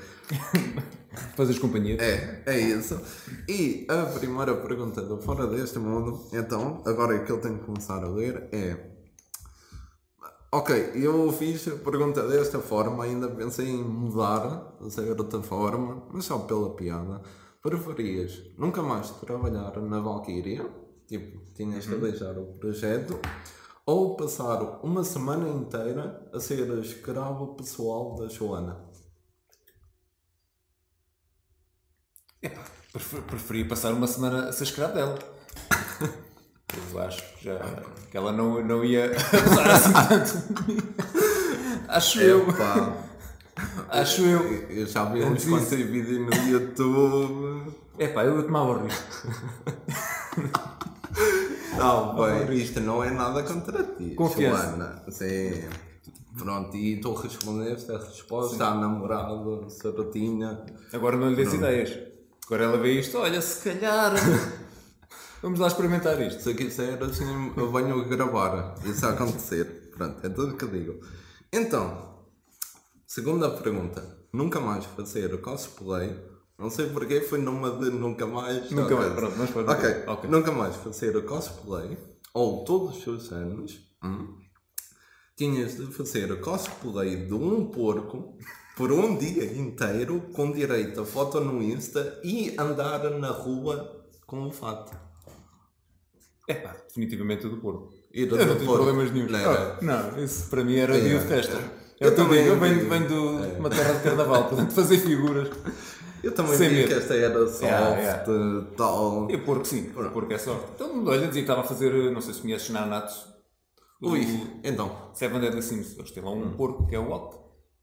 [1.36, 1.96] Fazes companhia.
[2.00, 2.98] É, é isso.
[3.48, 7.64] E a primeira pergunta do Fora deste Mundo, então, agora é que eu tenho que
[7.66, 8.94] começar a ler, é.
[10.50, 16.24] Ok, eu fiz a pergunta desta forma, ainda pensei em mudar, de certa forma, mas
[16.24, 17.20] só pela piada.
[17.68, 20.68] Preferias nunca mais trabalhar na Valkyria,
[21.08, 23.18] tipo, tinhas que deixar o projeto,
[23.86, 28.84] ou passar uma semana inteira a ser escravo pessoal da Joana?
[32.92, 35.18] Prefer- Preferi passar uma semana a ser escravo dela.
[36.92, 37.58] Eu acho que já
[38.10, 41.88] que ela não, não ia abusar assim tanto.
[41.88, 42.44] Acho eu.
[43.90, 44.42] Acho eu.
[44.70, 47.72] Eu já vi uns quantos vídeos no YouTube.
[47.98, 49.28] Epá, eu tomava o risco.
[51.76, 54.14] Não, bem, isto não é nada contra ti.
[54.14, 54.68] Confiança.
[54.68, 55.02] Joana.
[55.08, 55.64] Sim.
[56.36, 59.32] Pronto, e tu respondeste a resposta à namorada.
[60.92, 61.98] Agora não lhe dês ideias.
[62.46, 64.12] Agora ela vê isto, olha, se calhar.
[65.42, 66.42] Vamos lá experimentar isto.
[66.42, 68.74] Se quiser, assim, eu venho gravar.
[68.84, 69.90] Isso a acontecer.
[69.96, 71.00] Pronto, é tudo que digo.
[71.52, 72.13] Então,
[73.06, 74.18] segunda pergunta.
[74.32, 76.16] Nunca mais fazer cosplay.
[76.58, 78.70] Não sei porque foi numa de nunca mais.
[78.70, 80.30] Nunca mais, pronto, vamos para Ok, Ok.
[80.30, 81.98] nunca mais fazer cosplay,
[82.32, 84.36] ou todos os anos, hum,
[85.36, 88.36] tinhas de fazer cosplay de um porco
[88.76, 94.40] por um dia inteiro, com direito a foto no Insta e andar na rua com
[94.40, 94.96] um fato.
[96.48, 98.84] Epá, definitivamente o do do Eu não tenho Porto.
[98.84, 99.28] problemas nenhum.
[99.30, 99.78] Não era?
[99.80, 101.00] não, isso para mim era É.
[101.00, 101.83] dia de festa.
[102.00, 105.48] Eu Eu, também- eu venho, venho de uma terra de carnaval, portanto fazer figuras.
[106.22, 106.88] Eu também Sem vi medo.
[106.88, 108.24] que esta era soft, Yeah,
[108.76, 109.30] tal.
[109.30, 110.58] E o porco sim, o porco é só.
[110.74, 113.26] Então, olha, dizia que estava a fazer, não sei se conheces Nanatsu.
[114.02, 114.26] Ui,
[114.64, 115.96] então, Seven Deadly Sins.
[115.98, 117.36] Eles têm lá um porco que é o Wok.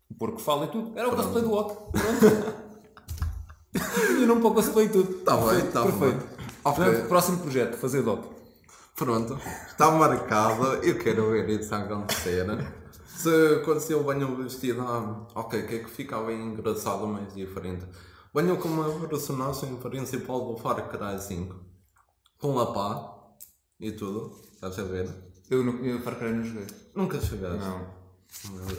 [0.09, 0.97] O porco fala e tudo.
[0.97, 1.75] Era o cosplay do Wok.
[1.91, 2.61] Pronto.
[4.21, 5.17] e não para o cosplay e tudo.
[5.19, 6.17] Está bem, Perfeito, está Perfeito.
[6.17, 6.27] bem.
[6.63, 6.83] Ok.
[6.83, 8.25] Portanto, próximo projeto, fazer doc.
[8.95, 10.65] Pronto, está marcado.
[10.83, 12.45] Eu quero ver isso acontecer.
[13.21, 17.85] Se quando eu venho vestido, ah, ok, o que é que ficava engraçado, mais diferente?
[18.33, 21.55] Venho com uma personagem principal do Far Cry 5,
[22.39, 23.37] com a pá
[23.79, 25.07] e tudo, estás a ver?
[25.51, 26.65] Eu não eu Far Cry não joguei.
[26.95, 27.59] Nunca chegaste.
[27.59, 28.01] Não.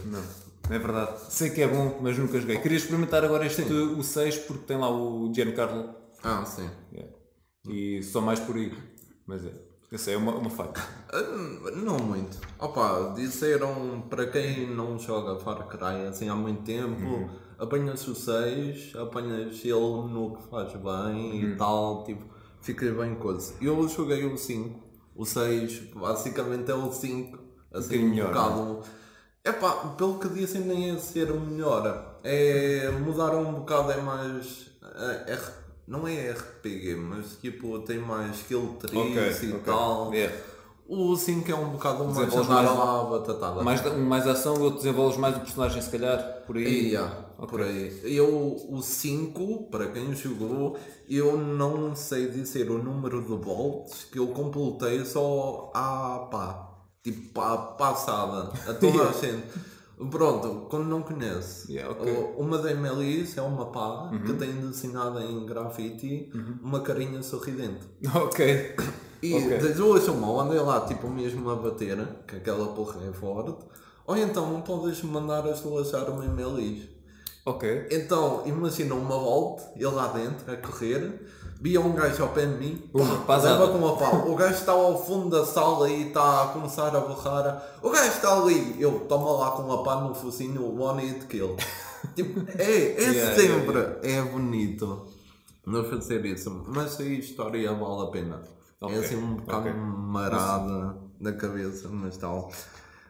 [0.07, 0.22] Não.
[0.68, 1.20] Não é verdade.
[1.31, 2.59] Sei que é bom, mas nunca joguei.
[2.59, 5.94] Queria experimentar agora este, o 6, porque tem lá o Giancarlo.
[6.20, 6.68] Ah, sim.
[6.92, 7.12] Yeah.
[7.68, 8.76] E só mais por aí.
[9.24, 9.52] Mas é.
[9.92, 10.83] Essa é uma, uma faca.
[11.12, 12.38] Ah, Não muito.
[12.59, 17.28] Opa, disseram para quem não joga Far Cry assim há muito tempo,
[17.59, 22.24] apanhas o 6, apanhas ele no que faz bem e tal, tipo,
[22.62, 23.55] ficas bem coisa.
[23.61, 24.81] Eu joguei o 5,
[25.14, 27.38] o 6 basicamente é o 5,
[27.72, 28.81] assim um melhor, bocado.
[29.44, 34.70] Epá, pelo que dizem nem é ser o melhor, é mudar um bocado, é mais.
[34.83, 35.62] é- é-
[35.92, 40.12] não é RPG, mas tipo tem mais skill trees e tal.
[40.14, 40.33] É.
[40.88, 43.62] O 5 é um bocado mais andar mais- lá a batatada.
[43.62, 46.88] Mais, um mais ação, o outro desenvolves mais o personagem, se calhar, por aí.
[46.90, 47.14] Yeah,
[47.48, 48.00] por aí.
[48.05, 50.76] Eu, o 5, para quem jogou,
[51.09, 56.68] eu não sei dizer o número de volts que eu completei só à pá.
[57.02, 58.52] Tipo, à passada.
[58.68, 59.44] A toda a gente.
[60.10, 61.72] Pronto, quando não conhece.
[61.72, 62.12] Yeah, ok.
[62.12, 62.24] Uhum.
[62.36, 66.30] o- Uma da Emelis é uma pá que tem desenhada em grafite
[66.62, 67.86] uma carinha sorridente.
[68.14, 68.74] Ok.
[69.22, 69.58] E Ok.
[69.58, 73.54] das duas uma, ou andei lá tipo mesmo a bater, que aquela porra é forte,
[74.04, 76.88] ou então podes mandar as duas armas em melis.
[77.44, 77.88] Ok.
[77.90, 81.20] Então, imagina uma volta, ele lá dentro, a correr,
[81.61, 84.31] via um gajo ao pé de mim, Uma pá, leva com a pau.
[84.31, 87.62] O gajo está ao fundo da sala e está a começar a borrar.
[87.83, 91.57] O gajo está ali, eu toma lá com a pá no focinho, one hit kill.
[92.14, 95.07] tipo, é, é Yeah, sempre, é bonito
[95.66, 98.42] não fazer isso, mas a história vale a pena.
[98.81, 99.72] Ok, É assim um bocado ok.
[99.81, 102.50] marada na cabeça, mas tal.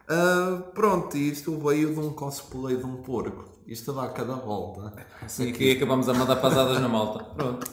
[0.09, 3.52] Ah, pronto, isto veio de um cosplay de um porco.
[3.66, 4.92] Isto dá cada volta.
[5.20, 7.25] Assim aqui acabamos a mandar pasadas na malta.
[7.25, 7.66] Pronto.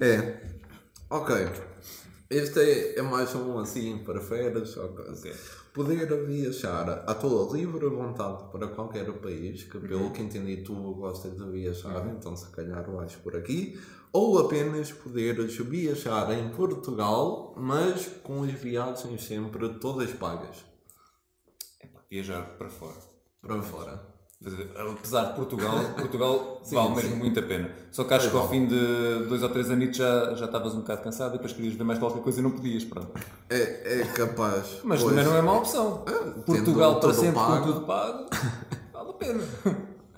[0.00, 0.40] É.
[1.10, 1.34] Ok.
[2.28, 5.12] Este é, é mais um assim para férias ou coisa.
[5.12, 5.34] Ok.
[5.72, 11.36] Poder viajar à tua livre vontade para qualquer país, que pelo que entendi tu gostas
[11.36, 13.80] de viajar, então se calhar vais por aqui,
[14.12, 20.64] ou apenas poderes viajar em Portugal, mas com as viagens sempre todas pagas
[21.80, 22.98] Epá, Viajar para fora.
[23.40, 24.09] para fora.
[24.42, 27.16] Apesar de Portugal, Portugal vale mesmo sim.
[27.16, 27.70] muito a pena.
[27.90, 30.74] Só que acho É que ao fim de dois ou três anos já, já estavas
[30.74, 32.82] um bocado cansado e depois querias ver mais qualquer coisa e não podias.
[32.84, 33.10] Pronto.
[33.50, 34.78] É, é capaz.
[34.82, 35.14] Mas pois.
[35.14, 36.04] também não é má opção.
[36.06, 37.66] tendo Portugal para sempre pago.
[37.66, 38.30] com tudo pago,
[38.92, 39.42] vale a pena.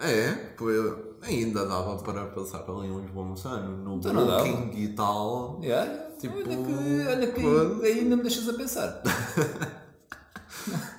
[0.01, 4.15] É, pois, ainda dava para passar ali uns bons anos no Então.
[4.15, 5.59] Booking e tal.
[5.63, 9.03] Yeah, Tipo, olha que, olha que ainda me deixas a pensar.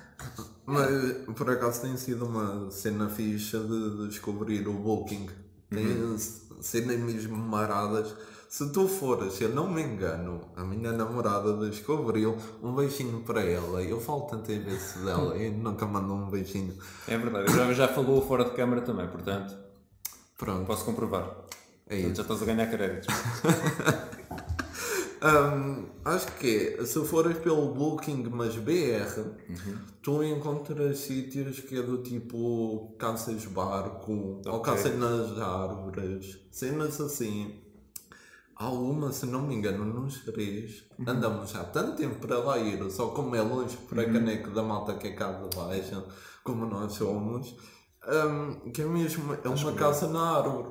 [0.66, 0.88] Mas
[1.36, 5.28] por acaso tem sido uma cena fixa de descobrir o Booking.
[5.70, 6.16] Tem
[6.60, 8.14] cenas mesmo maradas.
[8.48, 13.42] Se tu fores, se eu não me engano, a minha namorada descobriu um beijinho para
[13.42, 13.82] ela.
[13.82, 16.72] Eu falo tantas vezes dela e nunca mandou um beijinho.
[17.08, 19.56] É verdade, já, já falou fora de câmara também, portanto,
[20.38, 21.24] Pronto, posso comprovar.
[21.88, 22.14] é Portanto, isso.
[22.14, 23.08] já estás a ganhar créditos.
[25.26, 29.24] Hum, acho que é, se fores pelo Booking, mas BR,
[30.02, 34.12] tu encontras sítios que é do tipo caças barco,
[34.44, 34.72] ou Ok.
[34.74, 37.58] caças nas árvores, cenas assim.
[38.56, 42.88] Há uma, se não me engano, nos Jerez, andamos há tanto tempo para lá ir,
[42.90, 46.04] só como é longe para caneco da malta que é cá de baixo,
[46.44, 47.56] como nós somos,
[48.08, 50.68] hum, que é mesmo, é uma caça na árvore,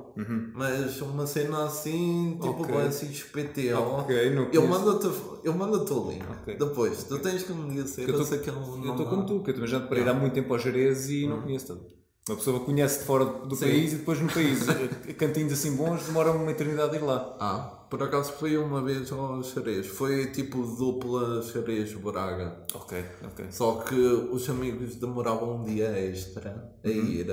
[0.54, 2.74] mas uma cena assim, tipo Ok.
[2.74, 3.78] vai se XPTO.
[3.78, 5.06] Ok, não Eu mando-te
[5.44, 6.24] eu mando o link.
[6.40, 6.56] Ok.
[6.56, 10.00] Depois, tu tens que me dizer Eu estou como tu, que eu também já para
[10.00, 12.03] ir há muito tempo ao Jerez e não conheço tudo.
[12.26, 13.66] Uma pessoa conhece de fora do Sim.
[13.66, 14.60] país e depois no país,
[15.18, 17.36] cantinhos assim bons, demora uma eternidade a ir lá.
[17.38, 19.86] Ah, por acaso fui uma vez ao Xerez.
[19.88, 22.64] Foi tipo dupla Xerez-Braga.
[22.74, 23.46] Ok, ok.
[23.50, 27.26] Só que os amigos demoravam um dia extra a ir.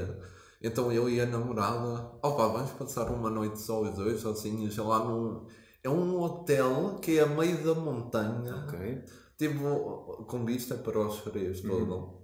[0.61, 4.99] Então eu e a namorada, opa, vamos passar uma noite só os dois, sozinhos, lá
[5.05, 5.45] num.
[5.81, 9.03] É um hotel que é a meio da montanha, Ok.
[9.37, 12.20] tipo, com vista para os Xerez todo.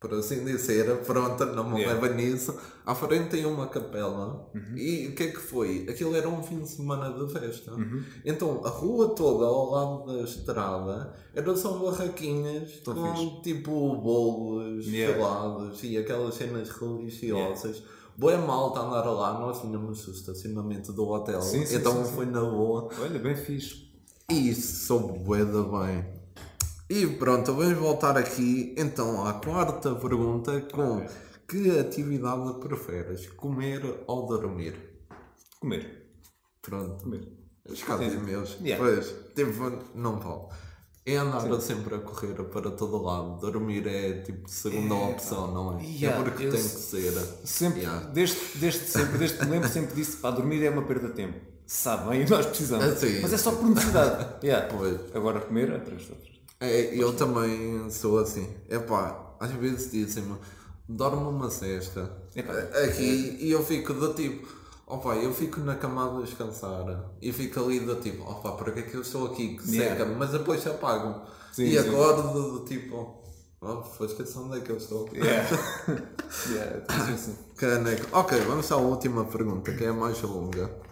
[0.00, 2.00] Por assim dizer, pronto, não me Yeah.
[2.00, 2.56] leva nisso.
[2.86, 4.48] À frente tem uma capela.
[4.76, 5.86] E o que é que foi?
[5.90, 7.72] Aquilo era um fim de semana de festa.
[8.24, 13.42] Então a rua toda ao lado da estrada eram só barraquinhas Tão com fixe.
[13.42, 15.16] tipo bolos, Yeah.
[15.16, 17.82] gelados e aquelas cenas religiosas.
[18.16, 22.26] Boa malta andar lá, nós tínhamos o estacionamento do hotel, Sim, sim, então sim, foi
[22.26, 22.88] na boa.
[23.00, 23.88] Olha, bem fixe.
[24.30, 26.17] E isso soube bué da bem.
[26.90, 31.04] E pronto, vamos voltar aqui então à quarta pergunta com
[31.46, 34.74] que atividade preferes, comer ou dormir?
[35.60, 36.06] Comer.
[36.62, 37.02] Pronto.
[37.04, 37.28] Comer.
[37.68, 38.56] Os casos meus.
[38.62, 38.82] Yeah.
[38.82, 40.46] Pois, tipo, não vale.
[41.04, 43.38] É andar sempre a correr para todo lado.
[43.40, 45.82] Dormir é tipo segunda opção, não é?
[45.84, 47.12] Yeah, é porque tem que se- ser.
[47.44, 48.06] Sempre, Yeah.
[48.10, 51.14] desde, desde sempre, desde que me lembro, sempre disse para dormir é uma perda de
[51.14, 51.38] tempo.
[51.66, 52.84] Sabem, nós precisamos.
[52.86, 53.20] Ah, sim.
[53.22, 54.36] Mas é só por necessidade.
[54.46, 54.66] Yeah.
[54.74, 55.00] Pois.
[55.14, 56.37] Agora comer é três outras.
[56.60, 58.48] É, eu também sou assim.
[58.68, 60.36] Epá, às vezes dizem-me,
[60.88, 62.10] dorme uma cesta.
[62.34, 64.48] Epá, Aqui e eu fico do tipo,
[64.86, 68.80] opa, eu fico na cama a descansar e fico ali do tipo, opa, para que
[68.80, 69.96] é que eu estou aqui que Yeah.
[69.96, 71.24] seca mas depois apagam.
[71.52, 71.88] Sim, e sim.
[71.88, 73.22] acordo do tipo,
[73.60, 75.08] oh, foi esquecer onde é que eu estou.
[75.12, 75.48] Yeah.
[76.50, 77.36] yeah, é assim.
[77.56, 78.06] Caneco.
[78.12, 80.87] Ok, vamos à última pergunta, que é a mais longa.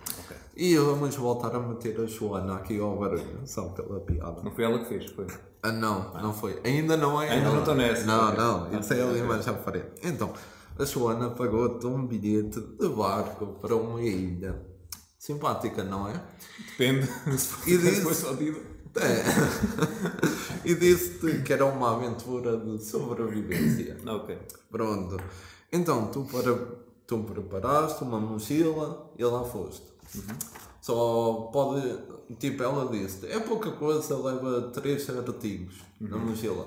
[0.56, 4.40] E vamos voltar a meter a Joana aqui ao barulho, só pela piada.
[4.42, 5.26] Não foi ela que fez, foi.
[5.62, 6.58] Ah, não, não foi.
[6.64, 7.28] Ainda não é.
[7.28, 8.04] Ainda não estou nessa.
[8.06, 9.86] Não, não, isso é ali mais à frente.
[10.02, 10.32] Então,
[10.78, 14.58] a Joana pagou-te um bilhete de barco para uma ilha.
[15.18, 16.22] Simpática, não é?
[16.70, 17.06] Depende.
[17.26, 18.30] E se disse- for só.
[18.98, 19.22] É.
[20.64, 23.98] e disse-te que era uma aventura de sobrevivência.
[24.06, 24.38] Ok.
[24.70, 25.18] Pronto.
[25.70, 26.54] Então, tu, para,
[27.06, 29.95] tu preparaste uma mochila e lá foste.
[30.80, 31.82] Só pode.
[32.38, 36.66] Tipo, ela disse: é pouca coisa, leva três artigos na mochila.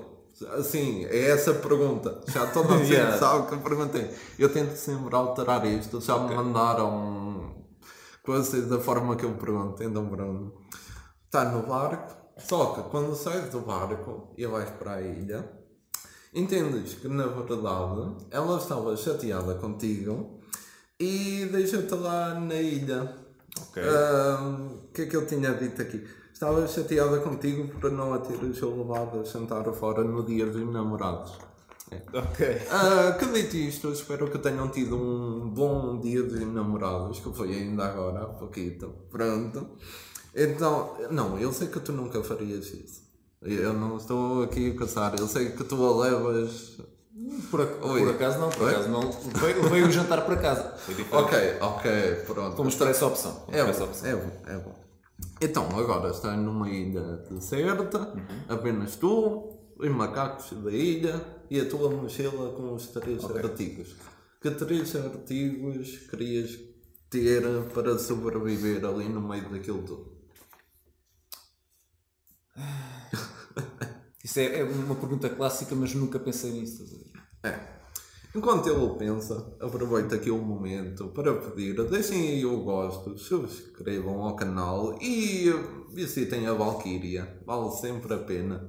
[0.58, 2.20] Assim, é essa a pergunta.
[2.28, 3.18] Já toda a gente Yeah.
[3.18, 4.10] sabe que eu perguntei.
[4.38, 6.00] Eu tento sempre alterar isto.
[6.00, 7.54] Já me mandaram
[8.24, 9.82] coisas da forma que eu pergunto.
[9.82, 10.54] Então, pronto.
[11.26, 12.14] Está no barco.
[12.38, 15.46] Só que quando sais do barco e vais para a ilha,
[16.32, 20.40] entendes que na verdade ela estava chateada contigo
[20.98, 23.14] e deixa-te lá na ilha.
[23.58, 23.82] Ok.
[23.82, 26.06] O que é que eu tinha dito aqui?
[26.32, 31.32] Estava chateada contigo por não a teres levado a jantar fora no dia dos namorados.
[32.14, 32.62] Ok.
[32.70, 37.52] Ah, que dito isto, espero que tenham tido um bom dia dos namorados, que foi
[37.52, 38.94] ainda agora, há pouquinho.
[39.10, 39.76] Pronto.
[40.34, 43.02] Então, não, eu sei que tu nunca farias isso.
[43.42, 46.78] Eu não estou aqui a caçar, eu sei que tu a levas.
[47.50, 48.00] Por, ac- Oi.
[48.00, 48.70] por acaso não, por Oi?
[48.74, 49.10] acaso não.
[49.12, 50.74] Veio, veio o jantar para casa.
[51.12, 51.90] Ok, ok,
[52.26, 52.56] pronto.
[52.56, 53.44] Fomos para essa opção.
[53.48, 54.08] É para essa bom, opção.
[54.08, 54.74] é bom, é bom.
[55.42, 58.44] Então, agora está numa ilha deserta, Uhum.
[58.48, 63.96] apenas tu, os macacos da ilha e a tua mochila com os três artigos.
[64.40, 66.58] Que três artigos querias
[67.10, 67.42] ter
[67.74, 70.16] para sobreviver ali no meio daquilo tudo?
[74.24, 76.84] Isso é, é uma pergunta clássica, mas nunca pensei nisso.
[77.42, 77.48] A?
[77.48, 77.80] É.
[78.32, 84.36] Enquanto ele pensa, aproveita aqui o momento para pedir, deixem aí o gosto, subscrevam ao
[84.36, 85.52] canal e
[85.92, 88.68] visitem a Valkyria, vale sempre a pena.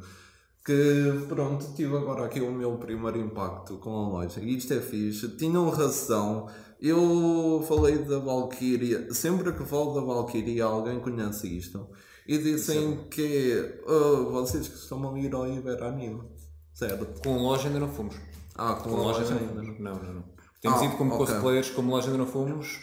[0.65, 4.79] Que pronto, tive agora aqui o meu primeiro impacto com a loja e isto é
[4.81, 6.47] fixe, tinham razão.
[6.79, 11.87] Eu falei da Valkyria, sempre que falo da Valkyria alguém conhece isto
[12.27, 16.21] e dizem que "Ah, vocês costumam ir ao Iberanime,
[16.73, 17.21] certo?
[17.21, 18.15] Com loja ainda não fomos.
[18.55, 19.95] Ah, com, Com a loja loja ainda ainda não.
[19.95, 20.13] não.
[20.13, 20.23] Não.
[20.61, 21.25] Temos Ah, ido como ok.
[21.25, 22.79] cosplayers, como loja ainda não fomos.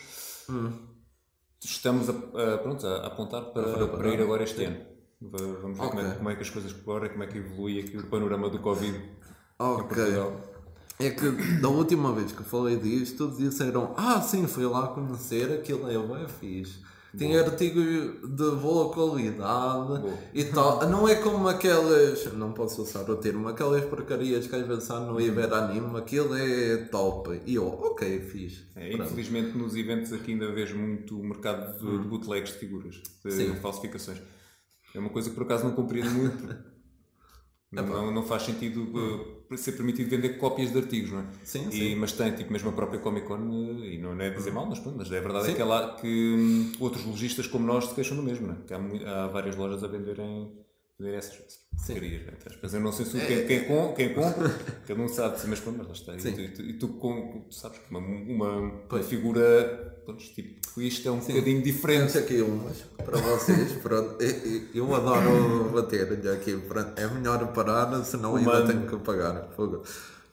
[1.64, 3.96] Estamos a, a- pronto, a, apontar para, preparar.
[3.96, 4.78] para ir agora este ano.
[5.20, 7.80] Va- Vamos ver como, é, como é que as coisas correm, como é que evolui
[7.80, 9.10] aqui o panorama do Covid em
[9.58, 9.84] Ok.
[9.88, 10.40] Portugal.
[11.00, 15.88] É que da última vez que falei disto, disseram: Ah, sim, fui lá conhecer, aquilo
[15.90, 16.80] é bem fixe.
[17.16, 17.80] Tem artigo
[18.26, 20.02] de boa qualidade
[20.34, 20.84] e tal.
[20.90, 25.00] Não é como aquelas, não posso usar o termo, aquelas porcarias que às vezes há
[25.00, 27.40] no Iberanime, aquilo é top.
[27.46, 28.66] E eu, ok, fixe.
[28.76, 33.00] É, infelizmente nos eventos aqui ainda vejo muito o mercado de, de bootlegs de figuras,
[33.24, 33.54] de Sim.
[33.56, 34.20] falsificações.
[34.94, 36.68] É uma coisa que por acaso não compreendo muito.
[37.70, 41.24] Não, não, não faz sentido uh, ser permitido vender cópias de artigos, não é?
[41.44, 41.94] Sim, E, sim.
[41.96, 44.78] mas tem, tipo, mesmo a própria Comic Con, uh, e não é dizer mal, mas
[44.78, 45.52] pronto, mas a verdade Sim.
[45.52, 46.06] é que, é lá que
[46.36, 48.58] hum, outros lojistas como nós se queixam do mesmo, não é?
[48.66, 50.52] Que há, há várias lojas a venderem,
[51.00, 51.36] essas
[51.86, 52.30] porcarias, é?
[52.32, 52.74] Entre aspas.
[52.74, 54.48] Eu não sei se quem, quem, com- quem compra,
[54.86, 56.16] cada um sabe, mas mas lá está.
[56.16, 56.32] E Sim.
[56.32, 60.80] tu, e tu, e tu com- tu sabes que uma, uma, uma figura, pronto, tipo,
[60.80, 62.18] isto é um bocadinho diferente.
[62.18, 63.72] Aqui umas para vocês.
[63.80, 64.20] Pronto.
[64.20, 66.56] Eu, eu adoro bater-lhe aqui.
[66.56, 66.98] Pronto.
[66.98, 68.66] É melhor parar, senão ainda Humano.
[68.66, 69.48] tenho que pagar.
[69.54, 69.84] Fogo.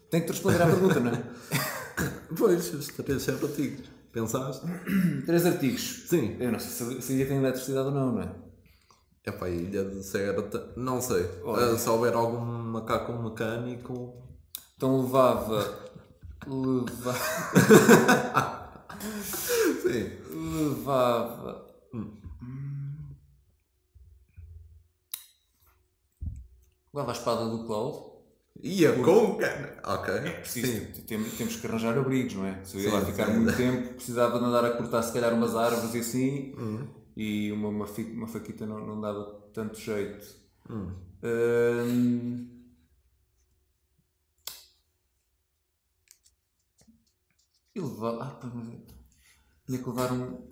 [0.09, 1.23] Tenho que te responder à pergunta, não é?
[2.37, 3.85] Pois, os três artigos.
[4.11, 4.65] Pensaste?
[5.25, 6.05] Três artigos.
[6.09, 6.35] Sim.
[6.39, 8.29] Eu não sei se, se ainda tem eletricidade ou não, não é?
[9.25, 10.71] É para a ilha deserta.
[10.75, 11.25] Não sei.
[11.45, 14.13] Ah, se houver algum macaco mecânico.
[14.77, 15.79] Então levava.
[16.47, 17.17] levava.
[19.81, 20.11] Sim.
[20.59, 21.65] levava.
[26.93, 28.15] Levava a espada do Cloud.
[28.63, 29.77] E a conca.
[29.83, 30.13] Ok.
[30.39, 31.01] Preciso, Sim.
[31.05, 32.63] tem- temos que arranjar abrigos, não é?
[32.63, 35.55] Se eu ia lá ficar muito tempo, precisava de andar a cortar se calhar umas
[35.55, 36.87] árvores e assim, Hum.
[37.15, 40.25] E uma, uma, uma faquita não, não dava tanto jeito.
[40.69, 40.91] Hum.
[41.23, 42.55] Hum,
[47.75, 48.39] E levar.
[48.41, 48.69] Ah, mas.
[49.65, 50.47] Tinha que levar um.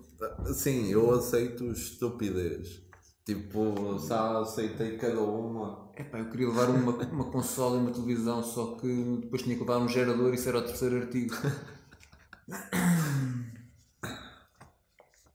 [0.54, 2.82] Sim, eu aceito estupidez.
[3.24, 5.90] Tipo, já aceitei cada uma.
[5.96, 8.86] Epá, eu queria levar uma, uma consola e uma televisão, só que
[9.22, 11.34] depois tinha que levar um gerador e isso era o terceiro artigo.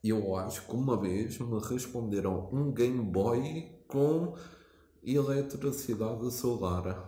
[0.03, 4.33] Eu acho que uma vez me responderam um Game Boy com
[5.03, 7.05] eletricidade solar.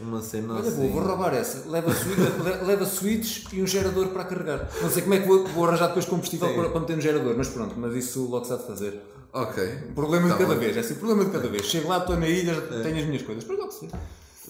[0.00, 0.88] Uma cena Olha, assim.
[0.88, 1.68] vou, vou roubar essa.
[1.68, 4.68] Leva, swi- le- leva switches e um gerador para carregar.
[4.80, 6.54] Não sei como é que vou, vou arranjar depois combustível Sim.
[6.54, 9.00] para, para meter no gerador, mas pronto, mas isso logo se há de fazer.
[9.34, 9.62] Ok.
[9.94, 10.64] Problema Tá de cada bem.
[10.64, 11.66] vez, é assim, problema de cada vez.
[11.66, 13.44] Chego lá, estou na ilha, tenho as minhas coisas.
[13.44, 13.88] Depois logo se.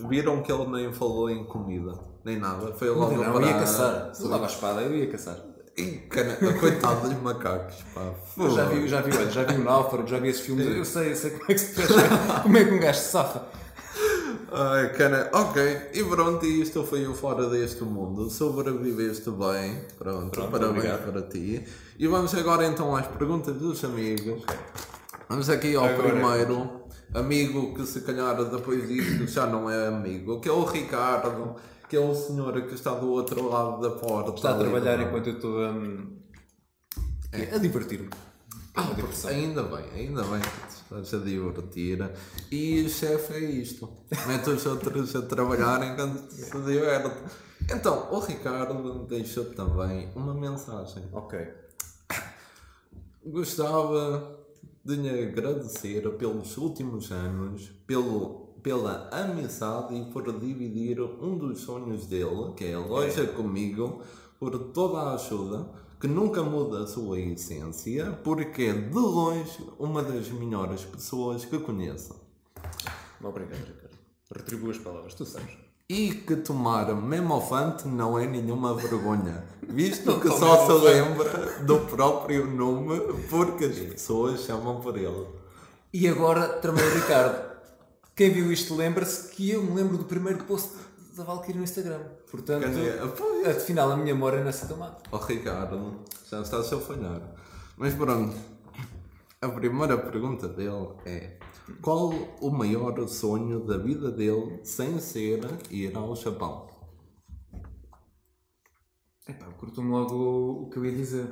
[0.08, 1.92] Viram que ele nem falou em comida,
[2.24, 2.72] nem nada.
[2.74, 4.14] Foi Não, logo não, eu para ia caçar.
[4.14, 5.36] Se levava a espada, eu ia caçar.
[5.76, 8.12] Ih, cana- Coitado dos macacos, pá.
[8.54, 11.12] Já vi, já vi, olha, já vi o Náufrago, já vi esses filmes, eu sei,
[11.12, 11.94] eu sei como é que se fecha,
[12.42, 13.42] como é que um gajo se safa.
[14.54, 18.28] Ai, cana, ok, e pronto, e isto foi o Fora deste Mundo.
[18.28, 21.10] Sobreviveste bem, pronto, Pronto, parabéns obrigado.
[21.10, 21.64] para ti.
[21.98, 24.42] E vamos agora então às perguntas dos amigos.
[25.26, 26.70] Vamos aqui ao Agora- primeiro
[27.14, 31.56] amigo que se calhar depois disto já não é amigo, que é o Ricardo,
[31.92, 34.34] que é o senhor que está do outro lado da porta.
[34.34, 35.08] Está a ali, trabalhar pronto.
[35.08, 36.16] enquanto eu estou hum,
[37.54, 38.08] a divertir-me.
[38.74, 38.88] Ah,
[39.28, 42.10] ainda bem, ainda bem que te estás a divertir.
[42.50, 43.92] E chefe é isto.
[44.26, 47.12] Mete os outros a trabalhar enquanto se diverte.
[47.70, 51.04] Então, o Ricardo deixou também uma mensagem.
[51.12, 51.46] Ok.
[53.22, 54.40] Gostava
[54.82, 62.06] de lhe agradecer pelos últimos anos, pelo, pela amizade e por dividir um dos sonhos
[62.06, 64.02] dele, que é a loja comigo,
[64.38, 65.66] por toda a ajuda
[66.02, 71.56] que nunca muda a sua essência porque é de longe uma das melhores pessoas que
[71.60, 72.20] conheço.
[73.22, 73.96] Obrigado, Ricardo.
[74.34, 75.56] Retribuo as palavras, tu sabes.
[75.88, 82.50] E que tomar memofante não é nenhuma vergonha, visto que só se lembra do próprio
[82.50, 82.98] nome
[83.30, 85.26] porque as pessoas chamam por ele.
[85.92, 87.51] E agora, também Ricardo.
[88.14, 90.76] Quem viu isto lembra-se que eu me lembro do primeiro post
[91.16, 92.02] da Valkyrie no Instagram.
[92.30, 93.00] Portanto, dizer,
[93.48, 94.96] afinal, a minha não é tão má.
[95.10, 97.22] Oh Ricardo, já estás a falhar.
[97.76, 98.36] Mas pronto,
[99.40, 101.38] a primeira pergunta dele é:
[101.80, 102.10] qual
[102.40, 105.40] o maior sonho da vida dele sem ser
[105.70, 106.68] ir ao Japão?
[109.26, 111.26] Epá, cortou-me logo o que eu ia dizer.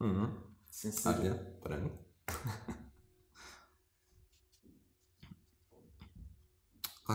[0.00, 0.30] Uhum.
[0.70, 1.08] Sem ser.
[1.08, 1.90] Olha, peraí.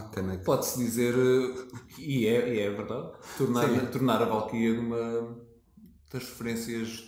[0.04, 0.44] Caneca.
[0.44, 1.68] Pode-se dizer, eh,
[2.00, 5.38] e é, e é verdade, tornar, tornar a Valkyria uma
[6.12, 7.04] das referências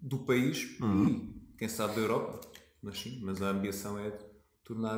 [0.00, 0.76] do país
[1.08, 2.40] e, quem sabe, da Europa.
[2.82, 4.10] Mas sim, mas a ambição é
[4.64, 4.96] tornar,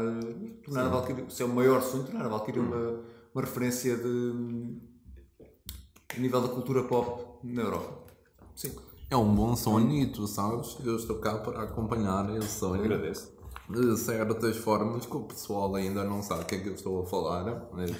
[0.64, 3.04] tornar a Valkyria, se é o maior sonho, tornar a Valkyria uma,
[3.34, 4.78] uma referência de
[6.16, 8.04] a nível da cultura pop na Europa.
[8.54, 8.72] Sim,
[9.10, 12.82] É um bom sonho e tu sabes, eu estou cá para acompanhar esse sonho.
[12.84, 13.33] agradeço.
[13.68, 17.02] De certas formas que o pessoal ainda não sabe o que é que eu estou
[17.02, 17.90] a falar, mas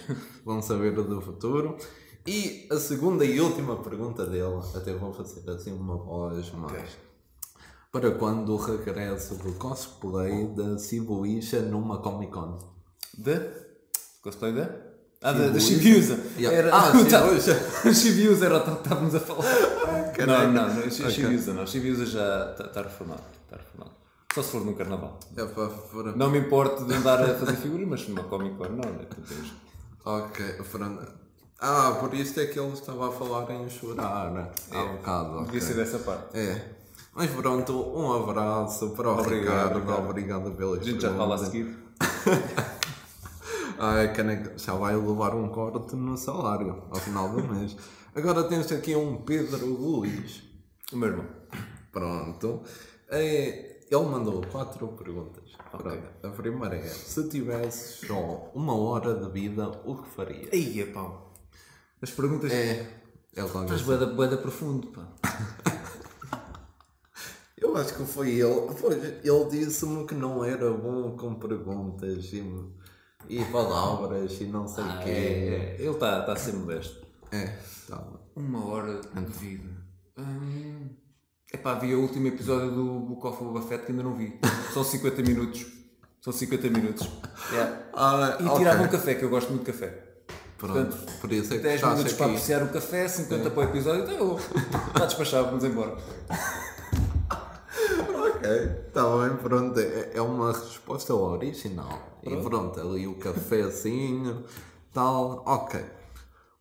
[0.45, 1.77] vão saber do futuro.
[2.27, 6.97] E a segunda e última pergunta dele, até vou fazer assim uma voz mais.
[7.93, 12.59] Para quando o regresso do cosplay da Cibuisha numa Comic Con?
[13.17, 13.41] Da?
[14.23, 14.69] Cosplay da?
[15.23, 15.59] Ah, da, da.
[15.59, 16.53] Yeah.
[16.53, 17.95] Era, Ah, Shibuya.
[17.95, 19.45] Shibuya era o que estávamos a falar.
[20.27, 20.91] Não, não, não, Ok.
[21.11, 22.07] Shibuya não.
[22.07, 23.23] Já está tá reformado.
[23.45, 24.04] Está reformado.
[24.35, 25.21] Só se for num carnaval.
[25.37, 26.13] É para, para...
[26.17, 29.07] Não me importo de andar a fazer figuras, mas numa Comic Con não, né?
[30.05, 31.07] Ok, pronto.
[31.61, 34.51] Ah, por isso é que ele estava a falar em chorar né?
[34.73, 35.33] há bocado.
[35.35, 35.45] ok.
[35.47, 36.37] Devia ser dessa parte.
[36.37, 36.69] É.
[37.15, 40.11] Mas pronto, um abraço para o Obrigado, Ricardo.
[40.11, 41.79] Obrigado pelas A gente já fala a seguir.
[43.79, 47.77] Ai, caneca, já vai levar um corte no salário ao final do mês.
[48.17, 50.43] Agora tens aqui um Pedro Luís.
[50.93, 51.27] O meu irmão.
[51.93, 52.63] Pronto.
[53.09, 55.45] É, ele mandou quatro perguntas.
[55.71, 56.03] Pronto.
[56.23, 60.49] A primeira é: se tivesses só uma hora de vida, o que farias?
[60.53, 61.33] Aí, pau.
[62.01, 62.53] As perguntas.
[62.53, 62.87] É.
[63.37, 65.09] É logo Estás boeda, boeda profundo, pá.
[67.57, 68.73] Eu acho que foi ele.
[68.81, 72.45] Pois, ele disse-me que não era bom com perguntas e,
[73.29, 75.11] e palavras e não sei o Ah, quê.
[75.11, 75.77] é, é.
[75.81, 77.05] Ele está tá a ser modesto.
[77.33, 77.57] É,
[77.89, 78.07] tá.
[78.37, 79.71] Uma hora de vida.
[80.19, 80.74] Hum...
[81.55, 84.37] Epá, vi o último episódio do Book of Boba Fett que ainda não vi.
[84.73, 85.65] São 50 minutos.
[86.21, 87.09] São 50 minutos.
[87.53, 87.81] Yeah.
[87.95, 88.59] Ah, E ok.
[88.59, 90.03] tirava um café, que eu gosto muito de café.
[90.59, 92.17] Pronto, por isso é que 10 estás minutos aqui.
[92.23, 94.37] para apreciar o café, 50 para o episódio, então eu
[94.89, 95.97] está despachado, vamos embora.
[98.37, 98.51] Ok,
[98.89, 99.79] está bem, pronto.
[99.79, 102.19] É, é uma resposta original.
[102.23, 104.45] E pronto, ali o cafezinho,
[104.93, 105.43] tal.
[105.47, 105.81] Ok.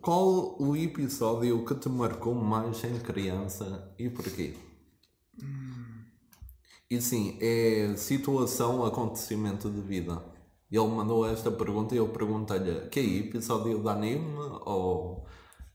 [0.01, 4.55] Qual o episódio que te marcou mais em criança e porquê?
[6.89, 10.21] E sim, é situação, acontecimento de vida.
[10.71, 15.25] Ele mandou esta pergunta e eu perguntei-lhe que é episódio de anime ou...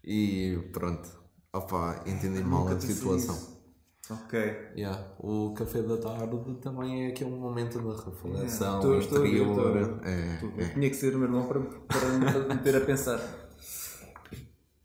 [0.04, 1.08] E pronto.
[1.52, 3.58] Opa, entendi mal a situação.
[4.10, 4.38] Ok.
[4.76, 5.12] Yeah.
[5.18, 9.66] O café da tarde também é aqui um momento de reflexão Estou- estou estou.
[10.04, 10.68] É, é.
[10.72, 13.20] Tinha que ser o meu irmão para, para me meter a pensar.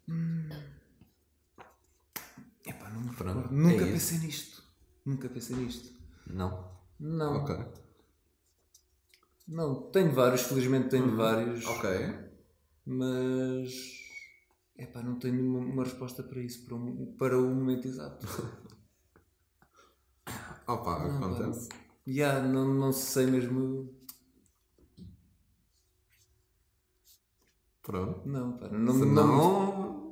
[0.10, 0.50] Hum.
[2.68, 3.54] Epá, não me Pronto.
[3.54, 4.12] Nunca é isso.
[4.12, 4.53] pensei nisto.
[5.06, 5.94] Nunca pensei nisto.
[6.28, 6.72] Não?
[7.00, 7.38] Não.
[7.44, 7.56] Ok.
[9.48, 11.18] Não, tenho vários, felizmente tenho Uhum.
[11.18, 11.66] vários.
[11.66, 11.90] Ok.
[12.86, 13.74] Mas.
[14.78, 18.26] Epá, não tenho uma, uma resposta para isso, para, um, para o momento exato.
[20.68, 21.70] Opa, acontece.
[22.08, 23.94] Já, não, não sei mesmo.
[27.82, 28.28] Pronto.
[28.28, 30.03] Não, pá, não, Se não, não,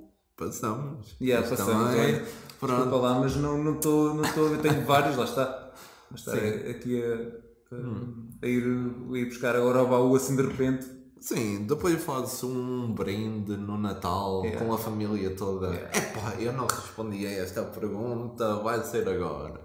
[0.46, 1.16] passamos.
[1.22, 2.26] Yeah, passamos, também- olha,
[2.60, 2.96] Pronto.
[2.98, 5.72] Lá, mas não não estou, não estou, eu tenho vários, lá está.
[6.12, 6.36] Mas estar
[6.70, 8.28] aqui a, a, Hum.
[8.42, 10.86] a ir, a ir buscar agora ao baú assim de repente.
[11.20, 14.60] Sim, depois fazes um brinde no Natal Yeah.
[14.66, 15.68] com a família toda.
[15.70, 15.98] Yeah.
[15.98, 19.62] Epá, eu não respondi a esta pergunta, vai ser agora.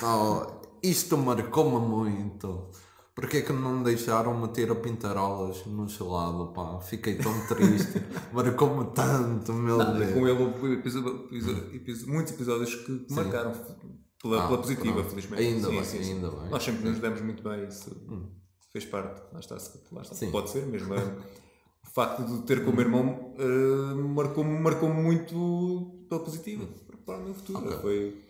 [0.00, 2.68] Tal, isto marcou-me muito.
[3.14, 6.80] Porquê é que não me deixaram meter a pintarolas no gelado, pá?
[6.80, 8.02] Fiquei tão triste.
[8.32, 10.12] marcou-me tanto, meu Nada, Deus.
[10.14, 13.52] com ele muitos episódios que que marcaram
[14.22, 15.10] pela, Ah, pela positiva, pronto.
[15.10, 15.42] felizmente.
[15.42, 16.12] Ainda Sim, bem, sim, sim.
[16.14, 16.40] ainda bem.
[16.40, 16.48] Hum.
[16.50, 17.90] Nós sempre nos demos muito bem, isso
[18.72, 19.20] fez parte.
[19.32, 19.56] Lá está,
[19.92, 20.14] lá está.
[20.14, 20.30] Sim.
[20.30, 20.94] Pode ser mesmo.
[20.94, 20.98] é.
[21.84, 26.66] O facto de ter como irmão eh, marcou-me marcou muito pela positiva
[27.04, 27.70] para o meu futuro.
[27.82, 28.22] Foi,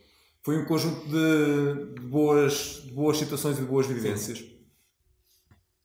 [0.42, 4.42] foi um conjunto de, de boas, de boas situações e de boas vivências.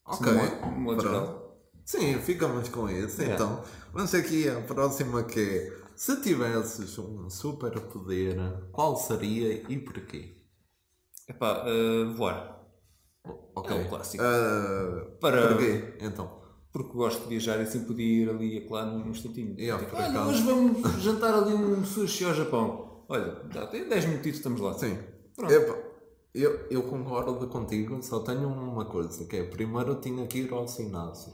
[0.07, 0.31] Ok.
[0.77, 1.47] Modo Pronto.
[1.85, 3.21] Sim, ficamos com isso.
[3.21, 3.33] É.
[3.33, 8.35] Então, vamos aqui à próxima que é se tivesses um super poder,
[8.71, 10.35] qual seria e porquê?
[11.27, 12.57] Epá, eh, voar.
[13.55, 13.75] Ok.
[13.75, 14.23] É um clássico.
[14.23, 15.97] Ah, Para- Porquê?
[16.01, 16.37] Então.
[16.71, 19.59] Porque gosto de viajar e assim podia ir ali a claro num instantinho.
[19.59, 23.05] Yeah, Tipo, olha, hoje vamos jantar ali um sushi ao Japão.
[23.09, 24.73] Olha, dá, tem 10 minutitos, estamos lá.
[24.75, 24.97] Sim.
[25.35, 25.51] Pronto.
[25.51, 25.75] Epa,
[26.33, 30.53] eu, eu concordo contigo, só tenho uma coisa, que é primeiro eu tinha que ir
[30.53, 31.33] ao ginásio.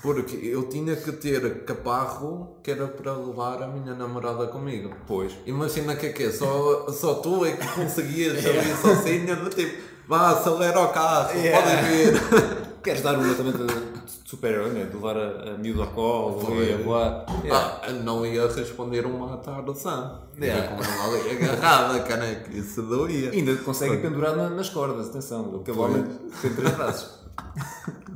[0.00, 4.94] Porque eu tinha que ter caparro que era para levar a minha namorada comigo.
[5.08, 5.32] Pois.
[5.44, 10.30] Imagina que é que é, só, só tu é que conseguias ali sozinha, tipo, vá,
[10.30, 11.60] acelera o carro, Yeah.
[11.60, 12.20] podem vir.
[12.82, 14.84] Queres dar uma também de, super-herói, né?
[14.86, 16.72] De levar a, a miúda ao colo, Foi.
[16.72, 17.26] ali a.
[17.44, 17.80] Yeah.
[17.82, 20.22] Ah, não ia responder uma tardação.
[20.40, 20.64] Yeah.
[20.64, 23.30] Ia com ela ali agarrada, caneca, isso doía.
[23.30, 25.56] Ainda consegue pendurar na- nas cordas, atenção.
[25.60, 25.86] Aquele Foi.
[25.90, 26.04] homem
[26.42, 27.18] tem três braços.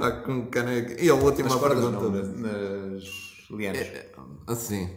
[0.00, 1.02] Ah, com caneca.
[1.02, 2.04] E a última Nas cordas pergunta.
[2.04, 3.88] não, nas, nas lianas.
[4.46, 4.88] Assim.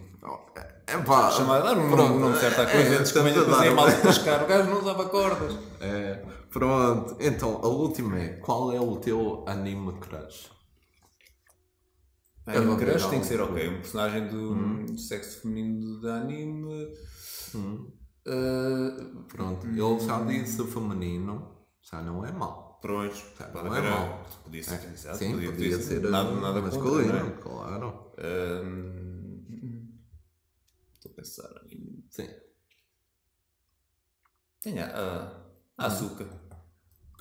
[0.86, 1.30] É pá.
[1.30, 3.88] Chamar, dar um pronto, um nome certo à é, coisa, é, antes fazer dar, mal
[3.88, 4.44] de pescar.
[4.44, 5.58] O gajo não usava cordas.
[5.80, 7.16] É, pronto.
[7.18, 10.50] Então, a última é: qual é o teu anime crush?
[12.46, 13.68] É uma crush tem que ser ok.
[13.68, 16.92] Um personagem do, do sexo feminino de anime.
[18.24, 22.78] Uh, Pronto, ele já disse feminino, já não é mau.
[22.80, 23.14] pronto,
[23.52, 24.24] pode não é mau.
[24.44, 27.30] Podia ser, exato, Sim, podia, podia, ser nada, uh, nada masculino, não é?
[27.32, 28.12] claro.
[28.18, 29.01] Hum, a
[31.22, 31.48] pensar.
[32.10, 32.28] Sim.
[34.60, 35.32] Tem a
[35.78, 36.26] açúcar,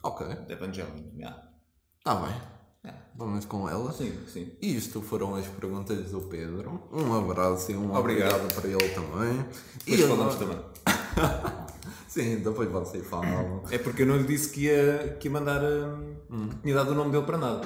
[0.03, 1.11] Ok, da Evangelion.
[1.15, 1.49] yeah.
[1.97, 2.35] está bem.
[2.83, 2.93] É.
[3.15, 3.91] Vamos com ela.
[3.93, 4.57] Sim, sim.
[4.61, 6.87] Isto foram as perguntas do Pedro.
[6.91, 8.33] Um abraço e um Obrigado.
[8.41, 9.45] obrigado, para ele também.
[9.85, 11.61] Depois falamos agora- também.
[12.07, 13.63] Sim, depois vocês falam.
[13.71, 15.61] É porque eu não lhe disse que ia, que ia mandar.
[15.63, 17.61] hum, que tinha dado o nome dele para nada.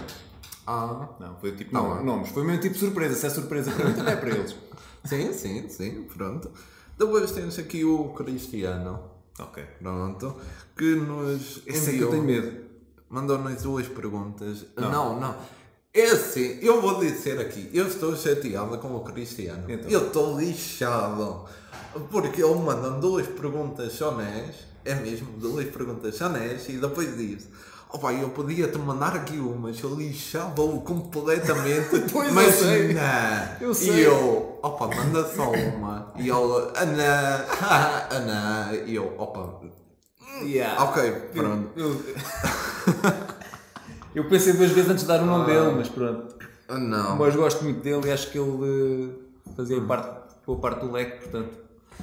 [0.67, 2.29] Ah, Não, foi tipo Tá não, nomes.
[2.29, 3.15] Foi mesmo tipo surpresa.
[3.15, 4.55] Se é surpresa para mim, também é para eles.
[5.05, 6.49] sim, sim, sim, pronto.
[6.97, 8.99] Depois temos aqui o Cristiano,
[9.39, 9.63] Ok.
[9.79, 10.35] pronto,
[10.77, 12.65] que nos Esse é que eu enviou, tenho medo.
[13.09, 14.65] mandou-nos duas perguntas.
[14.77, 15.35] Não, não.
[15.93, 19.63] É assim, eu vou dizer aqui, eu estou chateado com o Cristiano.
[19.69, 19.89] Então.
[19.89, 21.45] Eu estou lixado.
[22.11, 27.47] Porque ele manda duas perguntas sonés, é mesmo, duas perguntas sonés, e depois diz.
[28.01, 32.93] Pai, eu podia te mandar aqui umas, eu lixava-o completamente, Pois eu mas sei.
[32.93, 33.01] não.
[33.61, 34.05] Eu E sei.
[34.07, 36.11] eu, opa, manda só uma.
[36.17, 36.71] E ele,
[37.61, 38.75] ah ah não.
[38.85, 39.61] E eu, opa,
[40.43, 40.83] Yeah.
[40.83, 41.69] ok, pronto.
[41.79, 41.95] Eu,
[44.13, 46.35] eu pensei duas vezes antes de dar o nome dele, mas pronto.
[46.67, 47.15] Ah, não.
[47.15, 49.13] Mas gosto muito dele e acho que ele
[49.47, 51.57] eh, fazia parte, boa parte do leque, portanto,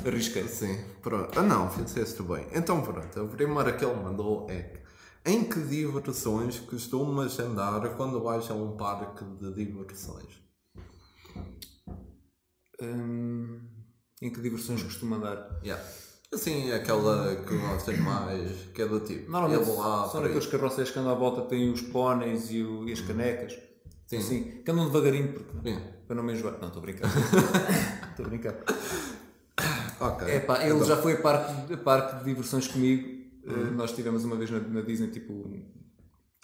[0.07, 0.49] arrisquei.
[0.49, 1.39] Sim, pronto.
[1.39, 2.47] Ah não, fizeste bem.
[2.55, 4.81] Então pronto, a primeira que ele mandou é
[5.25, 10.41] em que diversões costumas andar quando vais a um parque de diversões?
[12.81, 13.61] Hum,
[14.21, 15.61] em que diversões costuma dar?
[15.63, 15.83] Yeah.
[16.33, 19.31] Assim, aquela que gostas mais, que é do tipo.
[19.31, 22.93] Normalmente lá, são aqueles carroceiros que andam à volta, têm os póneis e, o- e
[22.93, 23.53] as canecas.
[24.07, 24.17] Sim.
[24.19, 26.55] Assim, que andam devagarinho porque, para não me enjoar.
[26.59, 27.09] Não, estou a brincar.
[28.13, 28.55] Estou a brincar.
[30.01, 30.29] Ok.
[30.29, 33.22] É pá, ele Então, já foi a parque, a parque de diversões comigo.
[33.45, 35.63] Uh, nós estivemos uma vez na, na Disney, tipo, com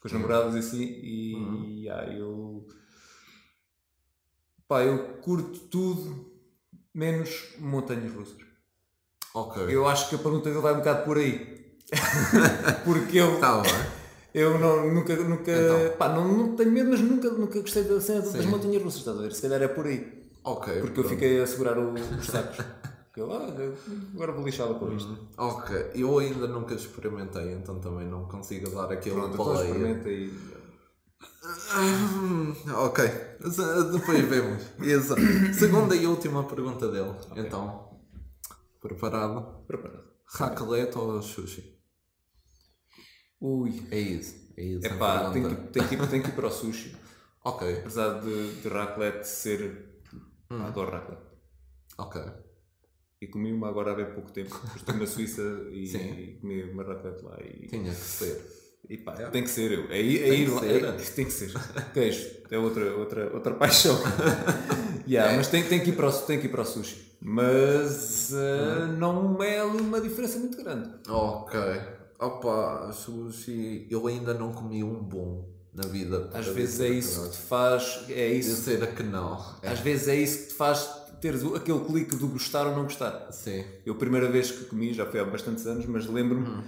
[0.05, 2.67] as namoradas e assim, e ah, eu.
[4.67, 6.31] Pá, eu curto tudo
[6.95, 8.37] menos montanhas russas.
[9.35, 9.63] Ok.
[9.69, 11.77] Eu acho que a pergunta dele vai um bocado por aí.
[12.85, 13.73] Porque eu, Tá bem.
[14.35, 15.97] eu não, nunca, nunca, Então.
[15.97, 19.17] pá, não, não tenho medo, mas nunca, nunca gostei da cena das montanhas russas, estás
[19.19, 19.33] a ver?
[19.33, 20.23] Se calhar é por aí.
[20.45, 20.73] Ok.
[20.81, 21.09] Porque eu pronto.
[21.09, 22.59] fiquei a segurar o- os sacos.
[23.27, 25.19] Porque ah, agora vou lixá-la com isto.
[25.37, 25.91] Ok.
[25.95, 29.67] Eu ainda nunca experimentei, então também não consigo dar aquele Pronto, então paleia.
[29.71, 30.59] experimenta e.
[31.75, 33.05] Hum, ok,
[33.49, 34.63] Z- depois vemos.
[34.81, 35.21] Exato.
[35.55, 37.15] Segunda e última pergunta dele.
[37.37, 37.99] Então,
[38.81, 39.65] preparado?
[39.67, 40.05] Preparado.
[40.27, 41.79] Raclette ou sushi?
[43.41, 43.87] Ui.
[43.91, 44.35] É isso.
[44.57, 44.87] É isso.
[44.87, 46.97] É a pá, tem que, tem, que ir, tem que ir para o sushi.
[47.45, 50.03] Ok, Apesar de, de raclette ser.
[50.51, 50.63] Hum.
[50.65, 51.23] Adoro raclette.
[51.99, 52.23] ok.
[53.21, 54.55] E comi uma agora há bem pouco tempo.
[54.77, 55.43] Estive na Suíça
[55.73, 57.37] e, e comi uma raclette lá.
[57.43, 58.47] E, Tinha que ser.
[58.89, 59.85] e pá, tem que ser eu.
[59.91, 60.85] É, é Tem ir que ser.
[60.85, 61.53] é- tem que ser.
[61.93, 62.27] Queijo.
[62.51, 63.99] É outra, outra, outra paixão.
[65.09, 67.17] yeah, Mas tem, tem, que ir para o, tem que ir para o sushi.
[67.21, 68.97] Mas Hum.
[68.99, 70.89] não é ali uma diferença muito grande.
[71.09, 71.59] Ok.
[72.21, 73.87] Opa, sushi.
[73.91, 76.31] Eu ainda não comi um bom na vida.
[76.33, 78.05] Às vezes é isso que te faz.
[78.09, 79.45] É isso Dizer que não.
[79.63, 79.69] É.
[79.71, 80.89] Às vezes é isso que te faz
[81.21, 83.31] teres aquele clique do gostar ou não gostar.
[83.33, 83.65] Sim.
[83.85, 86.65] Eu, a primeira vez que comi, já foi há bastantes anos, mas lembro-me,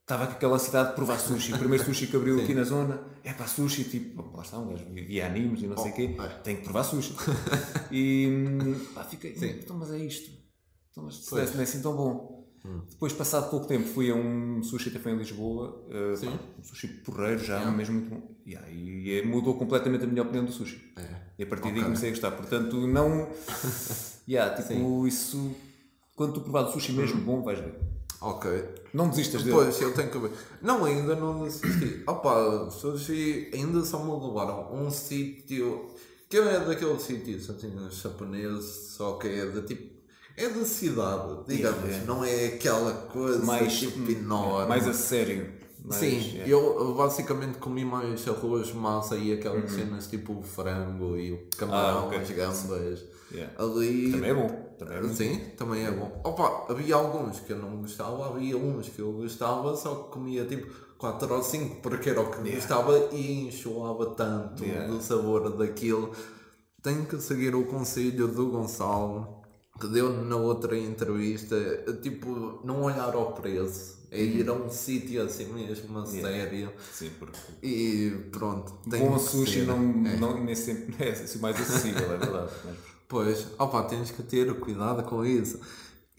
[0.00, 1.52] estava com aquela ansiedade de provar sushi.
[1.54, 4.68] O primeiro sushi que abriu aqui na zona, é para sushi, tipo, lá está, um
[4.68, 6.28] gajo via animes e não sei o quê, é.
[6.42, 7.14] tem que provar sushi.
[7.90, 10.30] e hum, pá, fiquei, então, mas é isto.
[10.90, 12.41] Então, mas se não é assim tão bom.
[12.90, 16.26] Depois, passado pouco tempo, fui a um sushi até foi em Lisboa, uh, Sim.
[16.26, 18.22] pá, um sushi porreiro já, mesmo muito bom.
[18.46, 20.92] Yeah, e mudou completamente a minha opinião do sushi.
[20.96, 21.08] É.
[21.38, 21.84] E a partir daí Ok.
[21.84, 22.30] comecei a gostar.
[22.32, 23.28] Portanto, não.
[24.28, 25.54] yeah, tipo, isso.
[26.14, 27.74] Quando tu provar o sushi mesmo bom, vais ver.
[28.20, 28.50] Ok.
[28.94, 29.56] Não desistas dele.
[29.56, 30.30] Pois, eu tenho que ver.
[30.60, 32.04] Não, ainda não assisti.
[32.06, 35.88] Opa, sushi ainda só me levaram um sítio
[36.30, 39.91] que é daqueles sítios assim, japoneses, só que é de tipo.
[40.36, 42.06] É da cidade, digamos, Yeah, yeah.
[42.06, 44.68] não é aquela coisa mais, tipo enorme.
[44.68, 45.52] mais a sério.
[45.84, 46.48] Mais, Sim, yeah.
[46.48, 51.98] eu basicamente comi mais arroz, massa e aquelas cenas tipo o frango e o camarão,
[51.98, 52.02] Uhum.
[52.04, 52.18] Ah, ok.
[52.18, 53.04] as gambas.
[53.32, 53.52] Yeah.
[53.62, 54.12] Ali.
[54.12, 54.74] Também é bom.
[54.78, 55.14] Também é bom.
[55.14, 56.20] Sim, também é bom.
[56.24, 60.44] Opa, havia alguns que eu não gostava, havia uns que eu gostava, só que comia
[60.44, 62.54] tipo 4 ou 5 porque era o que Yeah.
[62.56, 64.86] gostava e enjoava tanto Yeah.
[64.86, 66.12] do sabor daquilo.
[66.80, 69.41] Tenho que seguir o conselho do Gonçalo
[69.80, 71.56] que deu na outra entrevista,
[72.02, 76.72] tipo, não olhar ao preço, é ir a um sítio assim mesmo, a sério.
[76.92, 79.66] Sim, porque E pronto, tem bom sushi ser.
[79.66, 80.16] não, É.
[80.16, 82.50] não, nem sempre é assim, mais acessível, é verdade.
[82.64, 82.76] Mas,
[83.08, 85.58] Pois, opa, tens que ter cuidado com isso.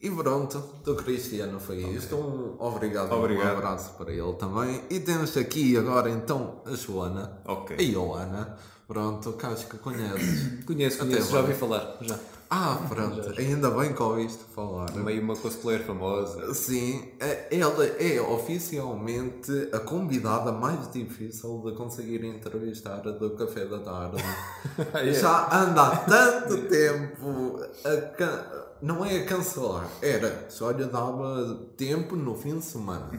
[0.02, 2.16] E pronto, do Cristiano foi isto.
[2.16, 3.48] Um obrigado, Obrigado.
[3.54, 4.82] um abraço para ele também.
[4.90, 7.40] E temos aqui agora então a Joana.
[7.46, 7.78] Ok.
[7.80, 8.58] A Joana.
[8.88, 10.64] Pronto, que acho que conheces.
[10.66, 11.48] conheço, Até conheço, já agora.
[11.48, 11.98] ouvi falar.
[12.02, 12.20] Já.
[12.56, 14.92] Ah, pronto, ainda bem que ouviste falar.
[14.94, 16.54] Meio uma cosplayer famosa.
[16.54, 17.12] Sim,
[17.50, 24.18] ela é oficialmente a convidada mais difícil de conseguir entrevistar do Café da Tarde.
[24.94, 25.14] É.
[25.14, 28.46] Já anda há tanto tempo a can-
[28.82, 33.10] não é a cancelar, era só lhe dava tempo no fim de semana.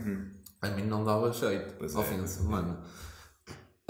[0.62, 1.76] A mim não dava jeito Uhum.
[1.78, 2.80] Pois ao é, fim de semana.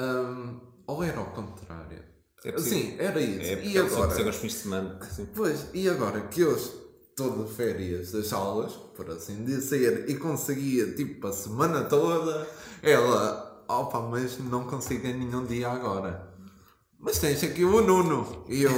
[0.00, 2.02] Hum, ou era ao contrário?
[2.44, 2.78] É possível.
[2.78, 3.40] Sim, era isso.
[3.40, 4.26] É, e só agora?
[4.26, 4.98] aos fins de semana.
[5.10, 5.26] Sim.
[5.34, 10.92] Pois, e agora que eu estou de férias das aulas, por assim dizer, e conseguia
[10.92, 12.46] tipo a semana toda,
[12.82, 16.34] ela, opa, mas não consigo em nenhum dia agora.
[16.98, 18.44] Mas tens aqui o Nuno.
[18.48, 18.72] E eu,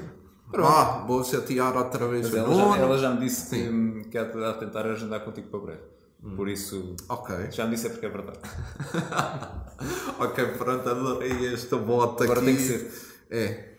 [0.64, 4.24] ah, vou chatear outra vez Mas ela já, ela já me disse que, que há
[4.24, 5.90] de tentar agendar contigo para breve.
[6.36, 8.38] Por isso, Ok, já me disse é porque é verdade.
[10.20, 12.46] ok, pronto, adorei este bote Agora aqui.
[12.46, 13.09] tem que ser.
[13.30, 13.76] É.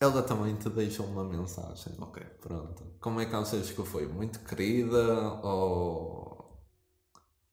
[0.00, 1.92] Ela também te deixou uma mensagem.
[1.98, 2.22] Ok.
[2.40, 2.84] Pronto.
[3.00, 4.06] Como é que achas que foi?
[4.06, 5.02] Muito querida
[5.42, 6.56] ou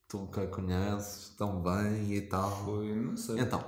[0.08, 2.52] tu que a conheces tão bem e tal?
[2.66, 3.40] Foi, não sei.
[3.40, 3.64] Então,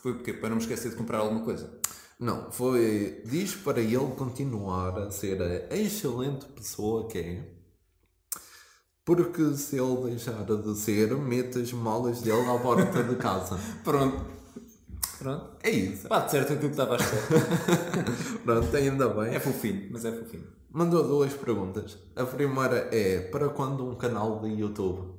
[0.00, 1.78] Foi porque para não me esquecer de comprar alguma coisa.
[2.18, 3.22] não, foi.
[3.26, 7.54] Diz para ele continuar a ser a excelente pessoa que é.
[9.04, 13.58] Porque se ele deixar de ser, mete as malas dele à porta de casa.
[13.84, 14.37] Pronto.
[15.18, 15.50] Pronto.
[15.62, 16.08] É isso.
[16.08, 18.04] Pá, de certo aquilo que estava a esperar.
[18.44, 19.34] Pronto, ainda bem.
[19.34, 20.44] É fofinho, mas é fofinho.
[20.70, 21.98] Mandou duas perguntas.
[22.14, 25.14] A primeira é: para quando um canal de YouTube?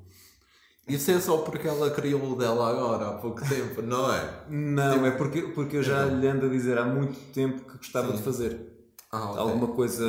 [0.88, 4.44] Isso é só porque ela criou o dela agora, há pouco tempo, não é?
[4.50, 8.12] Não, é porque, porque eu já lhe ando a dizer há muito tempo que gostava
[8.12, 8.60] de fazer.
[9.12, 9.40] Ah, ok.
[9.40, 10.04] Alguma coisa,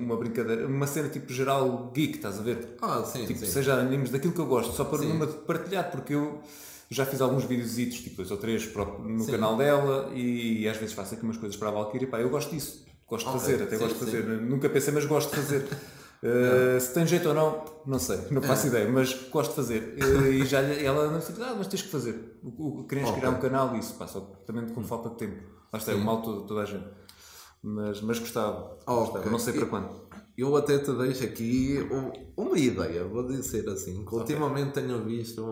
[0.00, 2.76] uma brincadeira, uma cena tipo geral geek, estás a ver?
[2.82, 3.46] Ah, sim, Tipo, sim.
[3.46, 5.18] seja animes daquilo que eu gosto, só para Sim.
[5.18, 6.38] de partilhar, porque eu
[6.90, 9.30] já fiz alguns videozitos, tipo dois ou três no Sim.
[9.32, 12.50] canal dela e às vezes faço aqui umas coisas para a Valkyrie, pá, eu gosto
[12.50, 14.16] disso, gosto de Ok, fazer, até sim, gosto de sim.
[14.22, 15.68] fazer, nunca pensei, mas gosto de fazer.
[16.22, 19.94] Uh, se tem jeito ou não, não sei, não faço ideia, mas gosto de fazer.
[19.98, 22.38] Uh, e já ela não disse, ah, mas tens que fazer.
[22.42, 23.20] O, o, queremos Ok.
[23.22, 25.42] criar um canal e isso, pá, só também com falta de tempo.
[25.72, 26.84] Lá está, é o mal todo, toda a gente.
[27.62, 29.04] Mas, mas gostava, Ok.
[29.12, 30.09] gostava, não sei para E- quando.
[30.40, 35.42] Eu até te deixo aqui um- uma ideia, vou dizer assim, que ultimamente tenho visto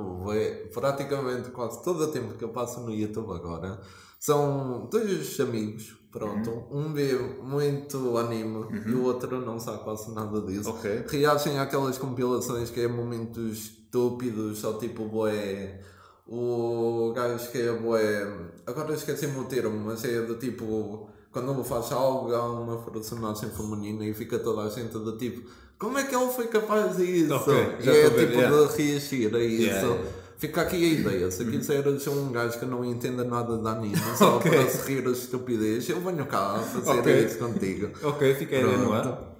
[0.72, 3.80] praticamente quase todo o tempo que eu passo no YouTube agora,
[4.18, 7.12] são dois amigos, pronto, um vê
[7.42, 10.70] muito anime e o outro não sabe quase nada disso.
[10.70, 11.04] Ok.
[11.08, 15.80] Reagem àquelas compilações que é momentos estúpidos, só tipo boé.
[16.26, 18.50] O gajo que é boé.
[18.66, 21.08] Agora esqueci-me o termo, mas é do tipo.
[21.38, 25.48] Quando ele faz algo, há uma personagem feminina e fica toda a gente do tipo.
[25.78, 27.32] Como é que ele foi capaz disso?
[27.32, 28.66] Ok, e é tipo yeah.
[28.66, 29.62] de reagir a isso.
[29.62, 30.10] Yeah, yeah.
[30.36, 31.30] Fica aqui a ideia.
[31.30, 34.50] Se quiseres ser um gajo que não entenda nada de anime, só Ok.
[34.50, 37.24] para se rir as estupidez, eu venho cá a fazer Ok.
[37.24, 37.90] isso contigo.
[38.02, 39.36] Ok, fica a ideia no ar.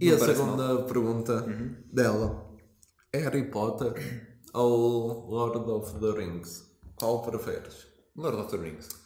[0.00, 1.44] E Não a segunda pergunta
[1.92, 2.46] dela:
[3.12, 3.94] Harry Potter
[4.52, 6.64] ou Lord of the Rings?
[6.94, 7.88] Qual preferes?
[8.16, 9.03] Lord of the Rings.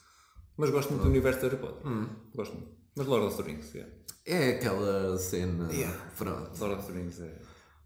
[0.58, 1.92] Mas gosto muito do universo de Harry Potter.
[2.34, 2.68] Gosto muito.
[2.96, 3.92] Mas Lord of the Rings, yeah.
[4.26, 5.72] É aquela cena.
[5.72, 5.96] Yeah.
[6.18, 6.50] Pronto.
[6.60, 7.34] Lord of the Rings é,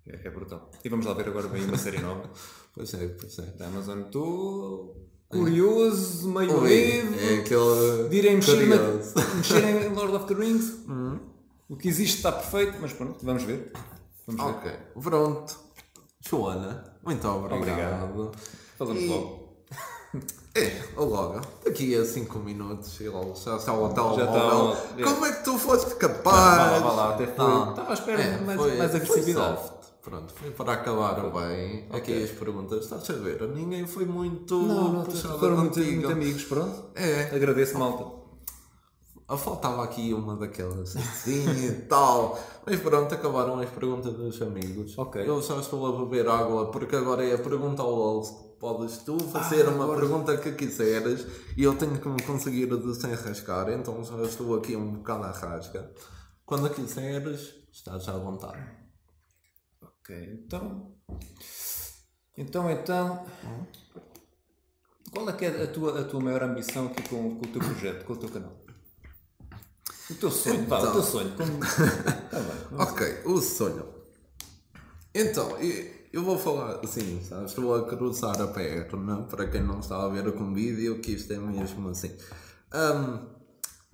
[0.06, 0.70] é, é brutal.
[0.84, 2.28] E vamos lá ver agora bem uma série nova
[2.74, 3.42] Pois é, pois é.
[3.58, 4.00] da Amazon.
[4.00, 7.14] Estou curioso, meio medo.
[7.20, 8.08] é aquele.
[8.08, 8.76] de irem mexer, na-
[9.36, 10.78] mexer em Lord of the Rings.
[11.68, 13.70] O que existe está perfeito, mas pronto, vamos ver.
[14.26, 14.50] Vamos ver.
[14.50, 15.58] Ok, pronto.
[16.28, 17.58] Joana, muito obrigado.
[17.60, 18.32] Obrigado.
[18.78, 19.41] Falamos E- logo.
[20.54, 23.10] É, logo, daqui a 5 minutos ele
[23.42, 24.26] já está ao telemóvel.
[24.26, 26.82] está ao- Como é que tu foste capaz?
[26.82, 27.70] vá lá, até foi.
[27.70, 29.56] Estava à espera é, mais, foi- mais foi agressividade.
[29.62, 29.72] soft.
[30.02, 31.86] Pronto, foi para acabar bem.
[31.90, 33.40] Aqui as perguntas, estás a ver?
[33.48, 35.04] Ninguém foi muito Não, não,
[35.38, 36.84] foram muito, muito amigos, pronto.
[36.96, 38.20] É, Agradeço, malta.
[39.28, 42.38] Ah, faltava aqui uma daquelas assim e tal.
[42.66, 44.98] Mas pronto, acabaram as perguntas dos amigos.
[44.98, 45.26] Ok.
[45.26, 48.51] Eu só estou a beber água porque agora é a pergunta ao host.
[48.62, 54.04] Podes tu fazer uma pergunta que quiseres e eu tenho que me conseguir desenrascar, então
[54.04, 55.92] já estou aqui um bocado à rasca.
[56.46, 58.64] Quando quiseres, estás à vontade.
[59.82, 60.94] Ok, então.
[62.38, 63.26] Então, então.
[65.10, 67.60] Qual é que é a tua, a tua maior ambição aqui com, com o teu
[67.60, 68.56] projeto, com o teu canal?
[70.08, 70.92] O teu sonho, vá, o Então.
[70.92, 71.36] teu sonho.
[71.36, 71.58] Como...
[72.30, 72.78] Tá bem.
[72.78, 73.92] Ok, o sonho.
[75.12, 77.46] Então, e- eu vou falar assim, sabe?
[77.46, 81.32] estou a cruzar a perna para quem não está a ver com vídeo, que isto
[81.32, 82.10] é mesmo assim.
[82.70, 83.20] Ahm,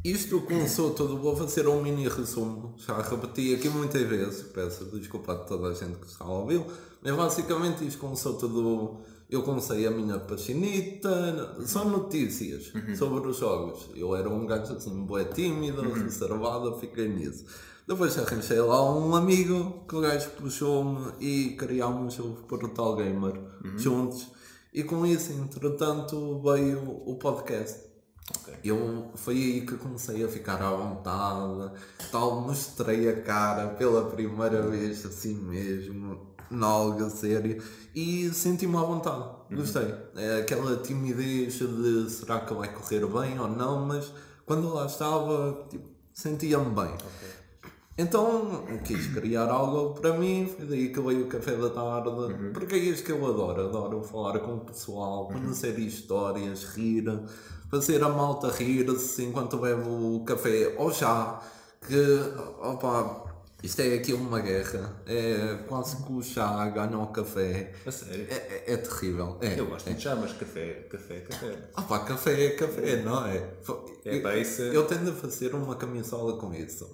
[0.04, 5.32] isto começou tudo, vou fazer um mini resumo, já repeti aqui muitas vezes, peço desculpa
[5.32, 6.64] a toda a gente que está a ouvir,
[7.02, 9.00] mas basicamente isto começou tudo,
[9.30, 13.90] eu comecei a minha paixinita, só notícias sobre os jogos.
[13.94, 17.44] Eu era um gajo assim, bué tímido, reservado, fiquei nisso.
[17.88, 23.40] Depois arranjei lá um amigo que o gajo puxou-me e criámos o Portal Gamer
[23.78, 24.30] juntos.
[24.74, 27.82] E com isso, entretanto, veio o podcast.
[28.40, 28.54] Ok.
[28.62, 31.72] Eu, foi aí que comecei a ficar à vontade,
[32.12, 37.62] tal, mostrei a cara pela primeira vez, assim mesmo, em algo sério,
[37.94, 39.94] e senti-me à vontade, gostei.
[40.14, 44.12] É aquela timidez de será que vai correr bem ou não, mas
[44.44, 46.94] quando lá estava, tipo, sentia-me bem.
[47.98, 52.10] Então quis criar algo para mim, foi daí que veio o café da tarde,
[52.54, 57.04] porque é isto que eu adoro, adoro falar com o pessoal, conhecer histórias, rir,
[57.68, 61.40] fazer a malta rir-se enquanto bebo o café ou chá,
[61.86, 61.96] que
[62.62, 63.24] opa,
[63.64, 68.28] isto é aqui uma guerra, é quase que o chá ganha o café, A sério.
[68.30, 69.38] é, é, é terrível.
[69.40, 71.58] É, Eu gosto de chá, mas café, café, é café.
[71.74, 73.38] Ah pá, café é café, não é?
[74.04, 76.88] É eu, pá, isso é- eu tendo a fazer uma camisola com isso.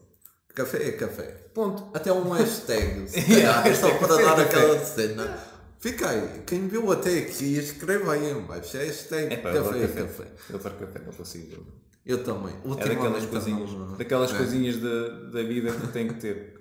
[0.54, 1.24] Café é café.
[1.52, 1.88] Ponto.
[1.96, 5.38] Até um hashtag, se Yeah, calhar, só para café, dar aquela cena.
[5.80, 8.76] Fica aí, quem viu até aqui, escreva aí em baixo.
[8.76, 10.02] Hashtag É pá, café é café.
[10.02, 10.24] café.
[10.50, 11.66] Eu adoro café, não consigo.
[12.06, 12.54] Eu também.
[12.78, 14.36] É daquelas coisinhas, não- daquelas É.
[14.36, 16.60] coisinhas da, da vida que tem que ter.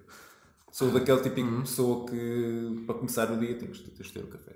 [0.71, 1.57] Sou daquele típico Uhum.
[1.61, 4.53] de pessoa que para começar o dia tens, tens de ter o café.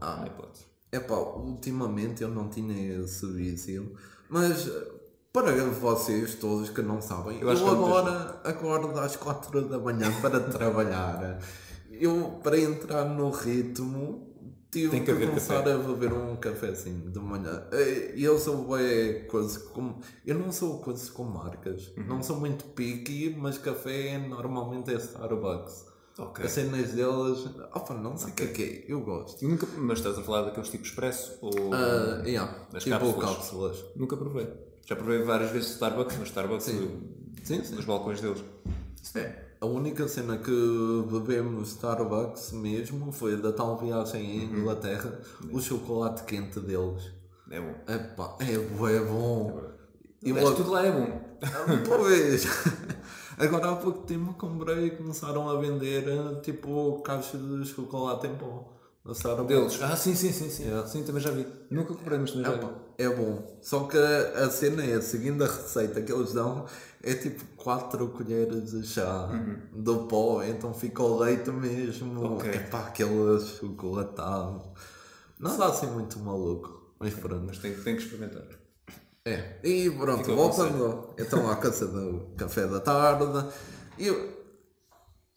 [0.00, 0.16] Ah.
[0.20, 0.64] Não hipótese.
[0.90, 3.92] Epá, ultimamente eu não tinha esse vício,
[4.30, 4.70] mas
[5.42, 10.40] para vocês todos que não sabem, eu, muita agora acordo às 4 da manhã para
[10.40, 11.38] trabalhar.
[11.90, 14.28] Eu, para entrar no ritmo,
[14.70, 15.72] tive Tem que que, começar café.
[15.72, 17.62] a beber um cafezinho de manhã.
[17.72, 20.00] Eh, eu sou bem coisa como.
[20.26, 22.04] Eu não sou coisa com marcas, Uhum.
[22.06, 25.86] não sou muito picky, mas café normalmente é Starbucks.
[26.18, 26.44] Ok.
[26.44, 29.40] As cenas deles, opa, não sei o que é que é, eu gosto.
[29.40, 31.38] Eu nunca, mas estás a falar daqueles tipo expresso?
[31.40, 31.72] Ou...
[31.72, 33.24] Ah, yeah, tipo cápsulas.
[33.36, 33.84] cápsulas.
[33.94, 34.67] Nunca provei.
[34.88, 37.00] Já provei várias vezes Starbucks, mas Starbucks Sim.
[37.44, 37.74] Sim, sim.
[37.74, 38.42] nos balcões deles.
[39.14, 39.44] É.
[39.60, 40.50] A única cena que
[41.10, 44.60] bebemos Starbucks mesmo foi da tal viagem em Uhum.
[44.60, 45.20] Inglaterra,
[45.52, 47.10] o chocolate quente deles.
[47.50, 47.74] É bom.
[47.92, 49.60] Epá, é bué bom.
[50.22, 51.20] E Mas logo- tudo lá é bom.
[51.86, 52.46] Pois!
[53.38, 56.04] Agora há pouco tempo comprei e começaram a vender
[56.42, 58.77] tipo caixas de chocolate em pó.
[59.12, 59.48] Starbucks.
[59.48, 59.82] Deles.
[59.82, 60.50] Ah, sim, sim, sim.
[60.50, 60.86] Sim, Yeah.
[60.86, 61.46] sim também já vi.
[61.70, 62.64] Nunca comprei, mas também já vi.
[62.64, 63.58] Epá, é bom.
[63.62, 66.66] Só que a cena é, seguindo a receita que eles dão,
[67.02, 69.30] é tipo 4 colheres de chá
[69.72, 72.20] do pó, então fica o leite mesmo.
[72.20, 72.36] Uhum.
[72.36, 72.50] Ok.
[72.50, 74.62] Epá, aquele chocolatado.
[75.38, 76.94] Nada assim muito maluco.
[76.98, 77.44] Mas pronto.
[77.46, 78.42] Mas tenho, tenho que experimentar.
[79.24, 79.58] É.
[79.62, 83.24] E pronto, voltando então à caça do café da tarde.
[83.98, 84.37] Eu...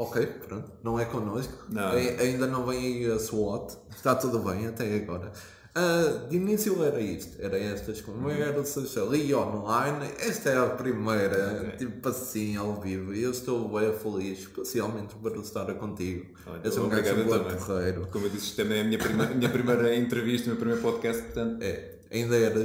[0.02, 1.54] Ok, pronto, não é connosco.
[1.70, 1.90] Não.
[1.92, 3.74] Ai- Ainda não vem aí a SWAT.
[3.96, 5.32] Está tudo bem até agora.
[5.74, 10.12] Ah, de início era isto, era estas conversas ali online.
[10.20, 11.78] Esta é a primeira, Ok.
[11.78, 13.14] tipo assim, ao vivo.
[13.14, 16.26] E eu estou bem feliz, especialmente por estar contigo.
[16.46, 18.08] Olha, És um obrigado gajo eu porreiro.
[18.12, 20.82] Como eu disse, isto também é a minha primeira, minha primeira entrevista, o meu primeiro
[20.82, 21.62] podcast, portanto.
[21.62, 22.60] É, Ainda era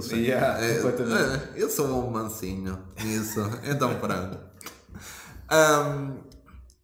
[0.00, 0.22] sim.
[0.22, 0.80] Yeah, É, é,
[1.56, 4.38] eu sou um mansinho nisso, então pronto.
[5.50, 6.14] Ahm,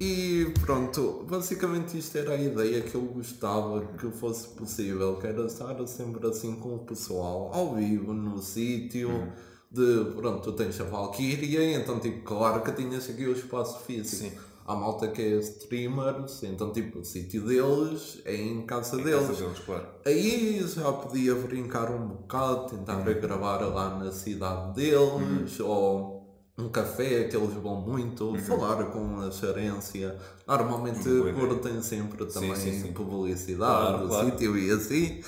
[0.02, 5.44] e pronto, basicamente isto era a ideia que eu gostava que fosse possível, que era
[5.46, 9.30] estar sempre assim com o pessoal, ao vivo, no sítio, Uhum.
[9.70, 14.30] de pronto, tu tens a Valkyria, então tipo, claro que tinhas aqui o espaço físico.
[14.30, 14.32] Sim.
[14.64, 19.26] Há malta que é streamers, então tipo, o sítio deles é em casa deles.
[19.26, 19.86] Casa deles, claro.
[20.06, 25.66] Aí já podia brincar um bocado, tentar gravar lá na cidade deles, Uhum.
[25.66, 26.21] ou
[26.58, 30.16] um café que eles vão muito, falar com a gerência.
[30.46, 31.32] Normalmente ideia.
[31.32, 32.92] curtem sempre também sim, sim.
[32.92, 34.30] publicidade Claro, claro.
[34.30, 35.22] sítio e assim.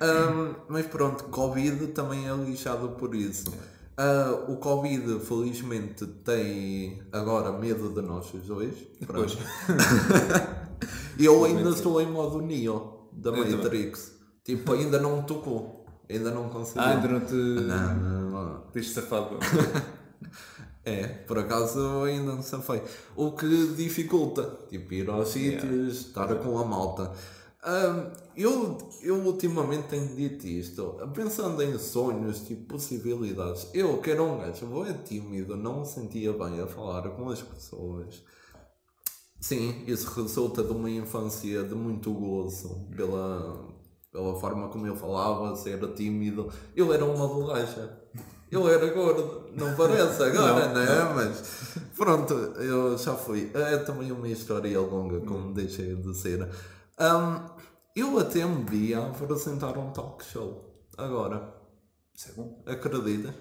[0.00, 3.52] Ahm, mas pronto, Covid também é lixado por isso.
[3.96, 8.74] Ah, o Covid, felizmente, tem agora medo de nós os dois.
[9.06, 9.36] Pronto.
[9.36, 9.38] Pois.
[11.18, 13.56] Eu ainda estou em modo Neo da Eu também.
[13.56, 14.12] Matrix.
[14.42, 15.86] Tipo, ainda não me tocou.
[16.10, 16.80] Ainda não consegui.
[16.80, 17.34] Ah, ainda não te.
[17.34, 18.60] Não, não, não.
[18.72, 19.38] Tens safado.
[20.86, 22.82] É, por acaso ainda não safei.
[23.16, 27.10] O que dificulta, tipo, ir aos sítios, estar com a malta.
[27.62, 33.66] Ahm, eu, eu ultimamente tenho dito isto, pensando em sonhos, tipo, possibilidades.
[33.72, 37.30] Eu, que era um gajo, vou é tímido, não me sentia bem a falar com
[37.30, 38.22] as pessoas.
[39.40, 43.68] Sim, isso resulta de uma infância de muito gozo, pela,
[44.12, 46.52] pela forma como eu falava, se era tímido.
[46.76, 48.03] Eu era uma bolacha.
[48.50, 51.12] Eu era gordo, não parece agora, Não, né?
[51.14, 53.50] Mas pronto, eu já fui.
[53.54, 56.48] É também uma história longa, como deixei de ser.
[56.98, 57.46] Ahm,
[57.96, 60.72] eu até me vi a apresentar um talk show.
[60.96, 61.52] Agora,
[62.14, 62.62] Isso é bom.
[62.66, 63.34] acredita?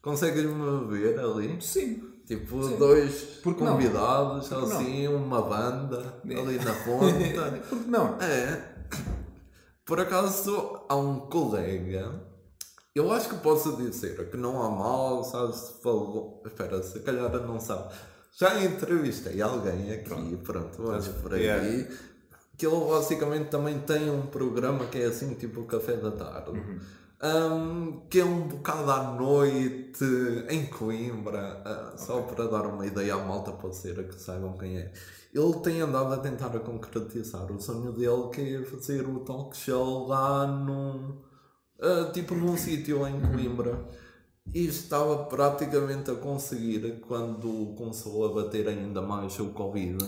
[0.00, 1.60] Consegues-me ver ali?
[1.60, 2.02] Sim.
[2.26, 2.76] Tipo, Sim.
[2.76, 3.72] dois Por que não?
[3.74, 4.62] convidados, que não?
[4.64, 7.52] assim, uma banda ali na ponta.
[7.68, 8.16] Por que não?
[8.20, 8.74] é.
[9.84, 12.25] Por acaso, há um colega,
[12.96, 15.56] eu acho que posso dizer que não há mal, sabes?
[15.56, 16.42] Se falou.
[16.46, 17.92] Espera, se calhar não sabe.
[18.32, 21.42] Já entrevistei alguém aqui, pronto, vamos por aí.
[21.42, 21.88] Yeah.
[22.56, 26.50] Que ele basicamente também tem um programa que é assim, tipo o Café da Tarde.
[26.52, 26.80] Uhum.
[27.22, 30.04] Um, que é um bocado à noite
[30.48, 34.78] em Coimbra, ah, só para dar uma ideia à malta, pode ser que saibam quem
[34.78, 34.92] é.
[35.34, 39.54] Ele tem andado a tentar a concretizar o sonho dele, que é fazer o talk
[39.56, 41.16] show lá num,
[41.80, 43.78] ah, tipo num sítio em Coimbra.
[44.54, 49.98] E estava praticamente a conseguir quando começou a bater ainda mais o Covid.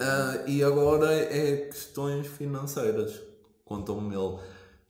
[0.00, 3.20] Ah, e agora é questões financeiras,
[3.64, 4.38] contou-me ele.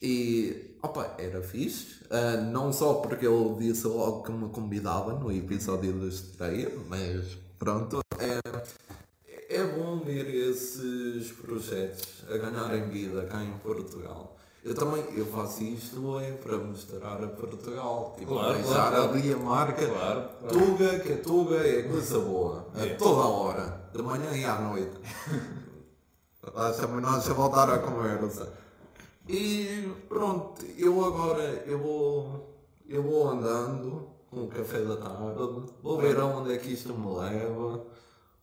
[0.01, 2.05] E, opa, era fixe.
[2.11, 7.37] Ah, não só porque ele disse logo que me convidava no episódio da estreia, mas
[7.59, 8.01] pronto.
[8.19, 14.39] É, é bom ver esses projetos a ganharem vida cá em Portugal.
[14.69, 18.15] Eu também eu faço isto é para mostrar a Portugal.
[18.19, 19.87] Tipo, Claro, deixar claro, ali a marca.
[19.87, 20.59] Claro, claro.
[20.59, 22.67] Tuga, que a Tuga é coisa boa.
[22.75, 22.95] A É.
[22.95, 23.91] toda a hora.
[23.95, 24.93] De manhã e à noite.
[26.55, 28.53] Deixa-me nós a voltar à conversa.
[29.27, 32.55] E pronto, eu agora eu vou,
[32.87, 37.15] eu vou andando com o café da tarde, vou ver aonde é que isto me
[37.19, 37.85] leva.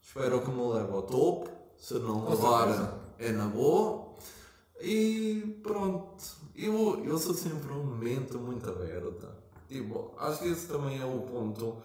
[0.02, 1.50] Espero que me leve ao topo.
[1.78, 4.05] Se não levar é na boa.
[4.82, 6.24] E pronto,
[6.56, 9.30] eu, eu sou sempre um mente muito aberta.
[9.70, 11.78] Tipo, acho que esse também é o ponto.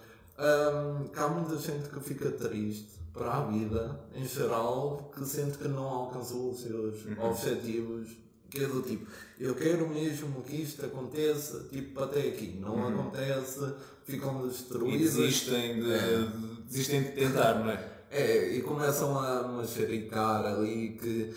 [1.13, 5.67] Que há muita gente que fica triste para a vida, em geral, que sente que
[5.67, 8.09] não alcançou os seus objetivos.
[8.49, 9.07] Que é do tipo,
[9.39, 12.57] eu quero mesmo que isto aconteça, tipo, até aqui.
[12.59, 13.73] Não acontece,
[14.03, 15.13] ficam E destruídos.
[15.13, 17.89] desistem de, de- desistem de tentar, não é?
[18.11, 21.33] É, e começam a machericar ali que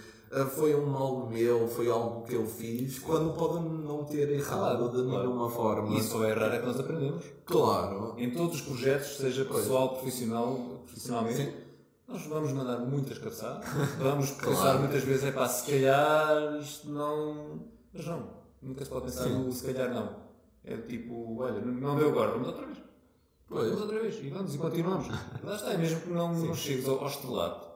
[0.50, 5.08] foi um mal meu, foi algo que eu fiz, quando podem não ter errado de
[5.08, 5.26] claro.
[5.26, 5.96] nenhuma forma.
[5.96, 7.24] E só é raro é que nós aprendemos.
[7.44, 8.14] Claro.
[8.18, 11.52] Em todos os projetos, seja pessoal, profissional, profissionalmente, Sim.
[12.08, 13.64] nós vamos mandar muitas cabeçadas.
[13.98, 17.60] Vamos pensar muitas vezes, é pá, se calhar isto não.
[17.92, 18.28] Mas não,
[18.60, 20.24] nunca se pode pensar no se calhar não.
[20.64, 22.78] É tipo, olha, não deu agora, vamos outra vez.
[23.46, 23.66] Pois.
[23.66, 25.08] Vamos outra vez e vamos e continuamos.
[25.44, 27.73] Lá está, é mesmo que não, não chegues ao, ao estrelato.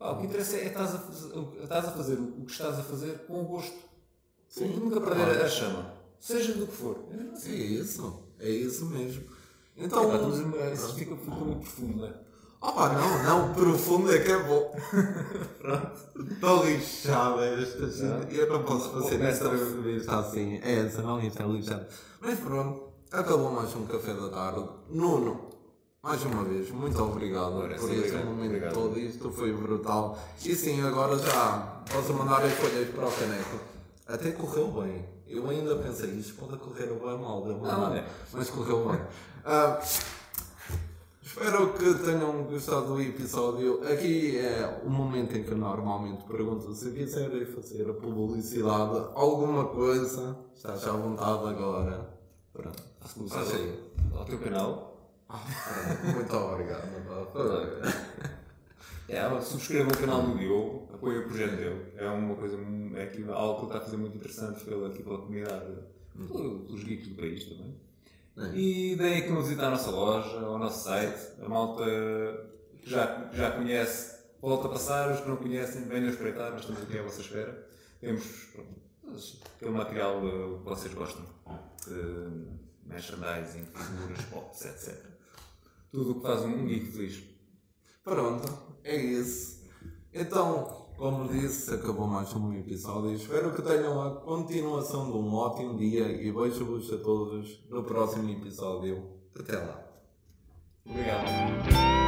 [0.00, 2.82] Pá, o que interessa é estás a, fazer, estás a fazer o que estás a
[2.82, 3.76] fazer com gosto.
[4.48, 5.44] Sim, nunca perder claro.
[5.44, 5.92] a chama.
[6.18, 6.96] Seja do que for.
[7.46, 9.24] É isso, é isso mesmo.
[9.76, 12.14] Então, Então, estamos a- isso fica, fica muito profundo, não é?
[12.62, 14.74] ah pá, não, não, profundo é que é bom.
[16.32, 18.34] Estou lixada esta gente.
[18.36, 20.60] Eu não posso fazer esta entrevista assim.
[20.62, 21.86] É, senão isto é lixado.
[22.20, 24.66] Mas pronto, acabou mais um café da tarde.
[24.88, 25.50] Nuno,
[26.02, 28.72] mais uma vez, muito obrigado por este momento obrigado.
[28.72, 28.98] todo.
[28.98, 30.18] Isto foi brutal.
[30.44, 33.58] E sim, agora já posso mandar as folhas para o caneco.
[34.06, 35.04] até correu bem.
[35.26, 38.04] Eu ainda pensei, isto pode correr bem mal, Não, é.
[38.32, 39.00] mas correu bem.
[39.44, 39.78] Ah,
[41.22, 43.80] espero que tenham gostado do episódio.
[43.86, 49.66] Aqui é o momento em que eu normalmente pergunto se quiserem fazer a publicidade, alguma
[49.66, 52.10] coisa, estás à vontade agora.
[52.52, 52.82] Pronto,
[53.24, 53.78] estás aí.
[54.14, 54.89] Ao teu canal.
[56.14, 56.88] Muito obrigado.
[59.08, 61.92] É, subscreva o canal do Diogo, apoie o projeto dele.
[61.96, 62.56] É uma coisa,
[62.94, 65.66] é aqui, algo que ele está a fazer muito interessante pela, aqui pela comunidade,
[66.14, 67.74] pelo- pelos geeks do país também.
[68.54, 71.42] E deem aqui uma visita à nossa loja, ao nosso site.
[71.42, 71.84] A malta
[72.80, 75.10] que já, que já conhece, volta a passar.
[75.12, 77.68] Os que não conhecem, venham espreitar, nós estamos aqui à vossa espera.
[78.00, 78.80] Temos pronto,
[79.56, 81.24] aquele material eh, que vocês gostam.
[81.86, 85.09] De merchandising, figuras, pops, etc.
[85.90, 87.22] Tudo o que faz um geek feliz.
[88.04, 88.48] Pronto,
[88.84, 89.68] é isso.
[90.12, 93.12] Então, como disse, acabou mais um episódio.
[93.12, 98.28] Espero que tenham a continuação de um ótimo dia e beijo-vos a todos no próximo
[98.30, 99.20] episódio.
[99.38, 99.82] Até lá.
[100.84, 101.99] Obrigado.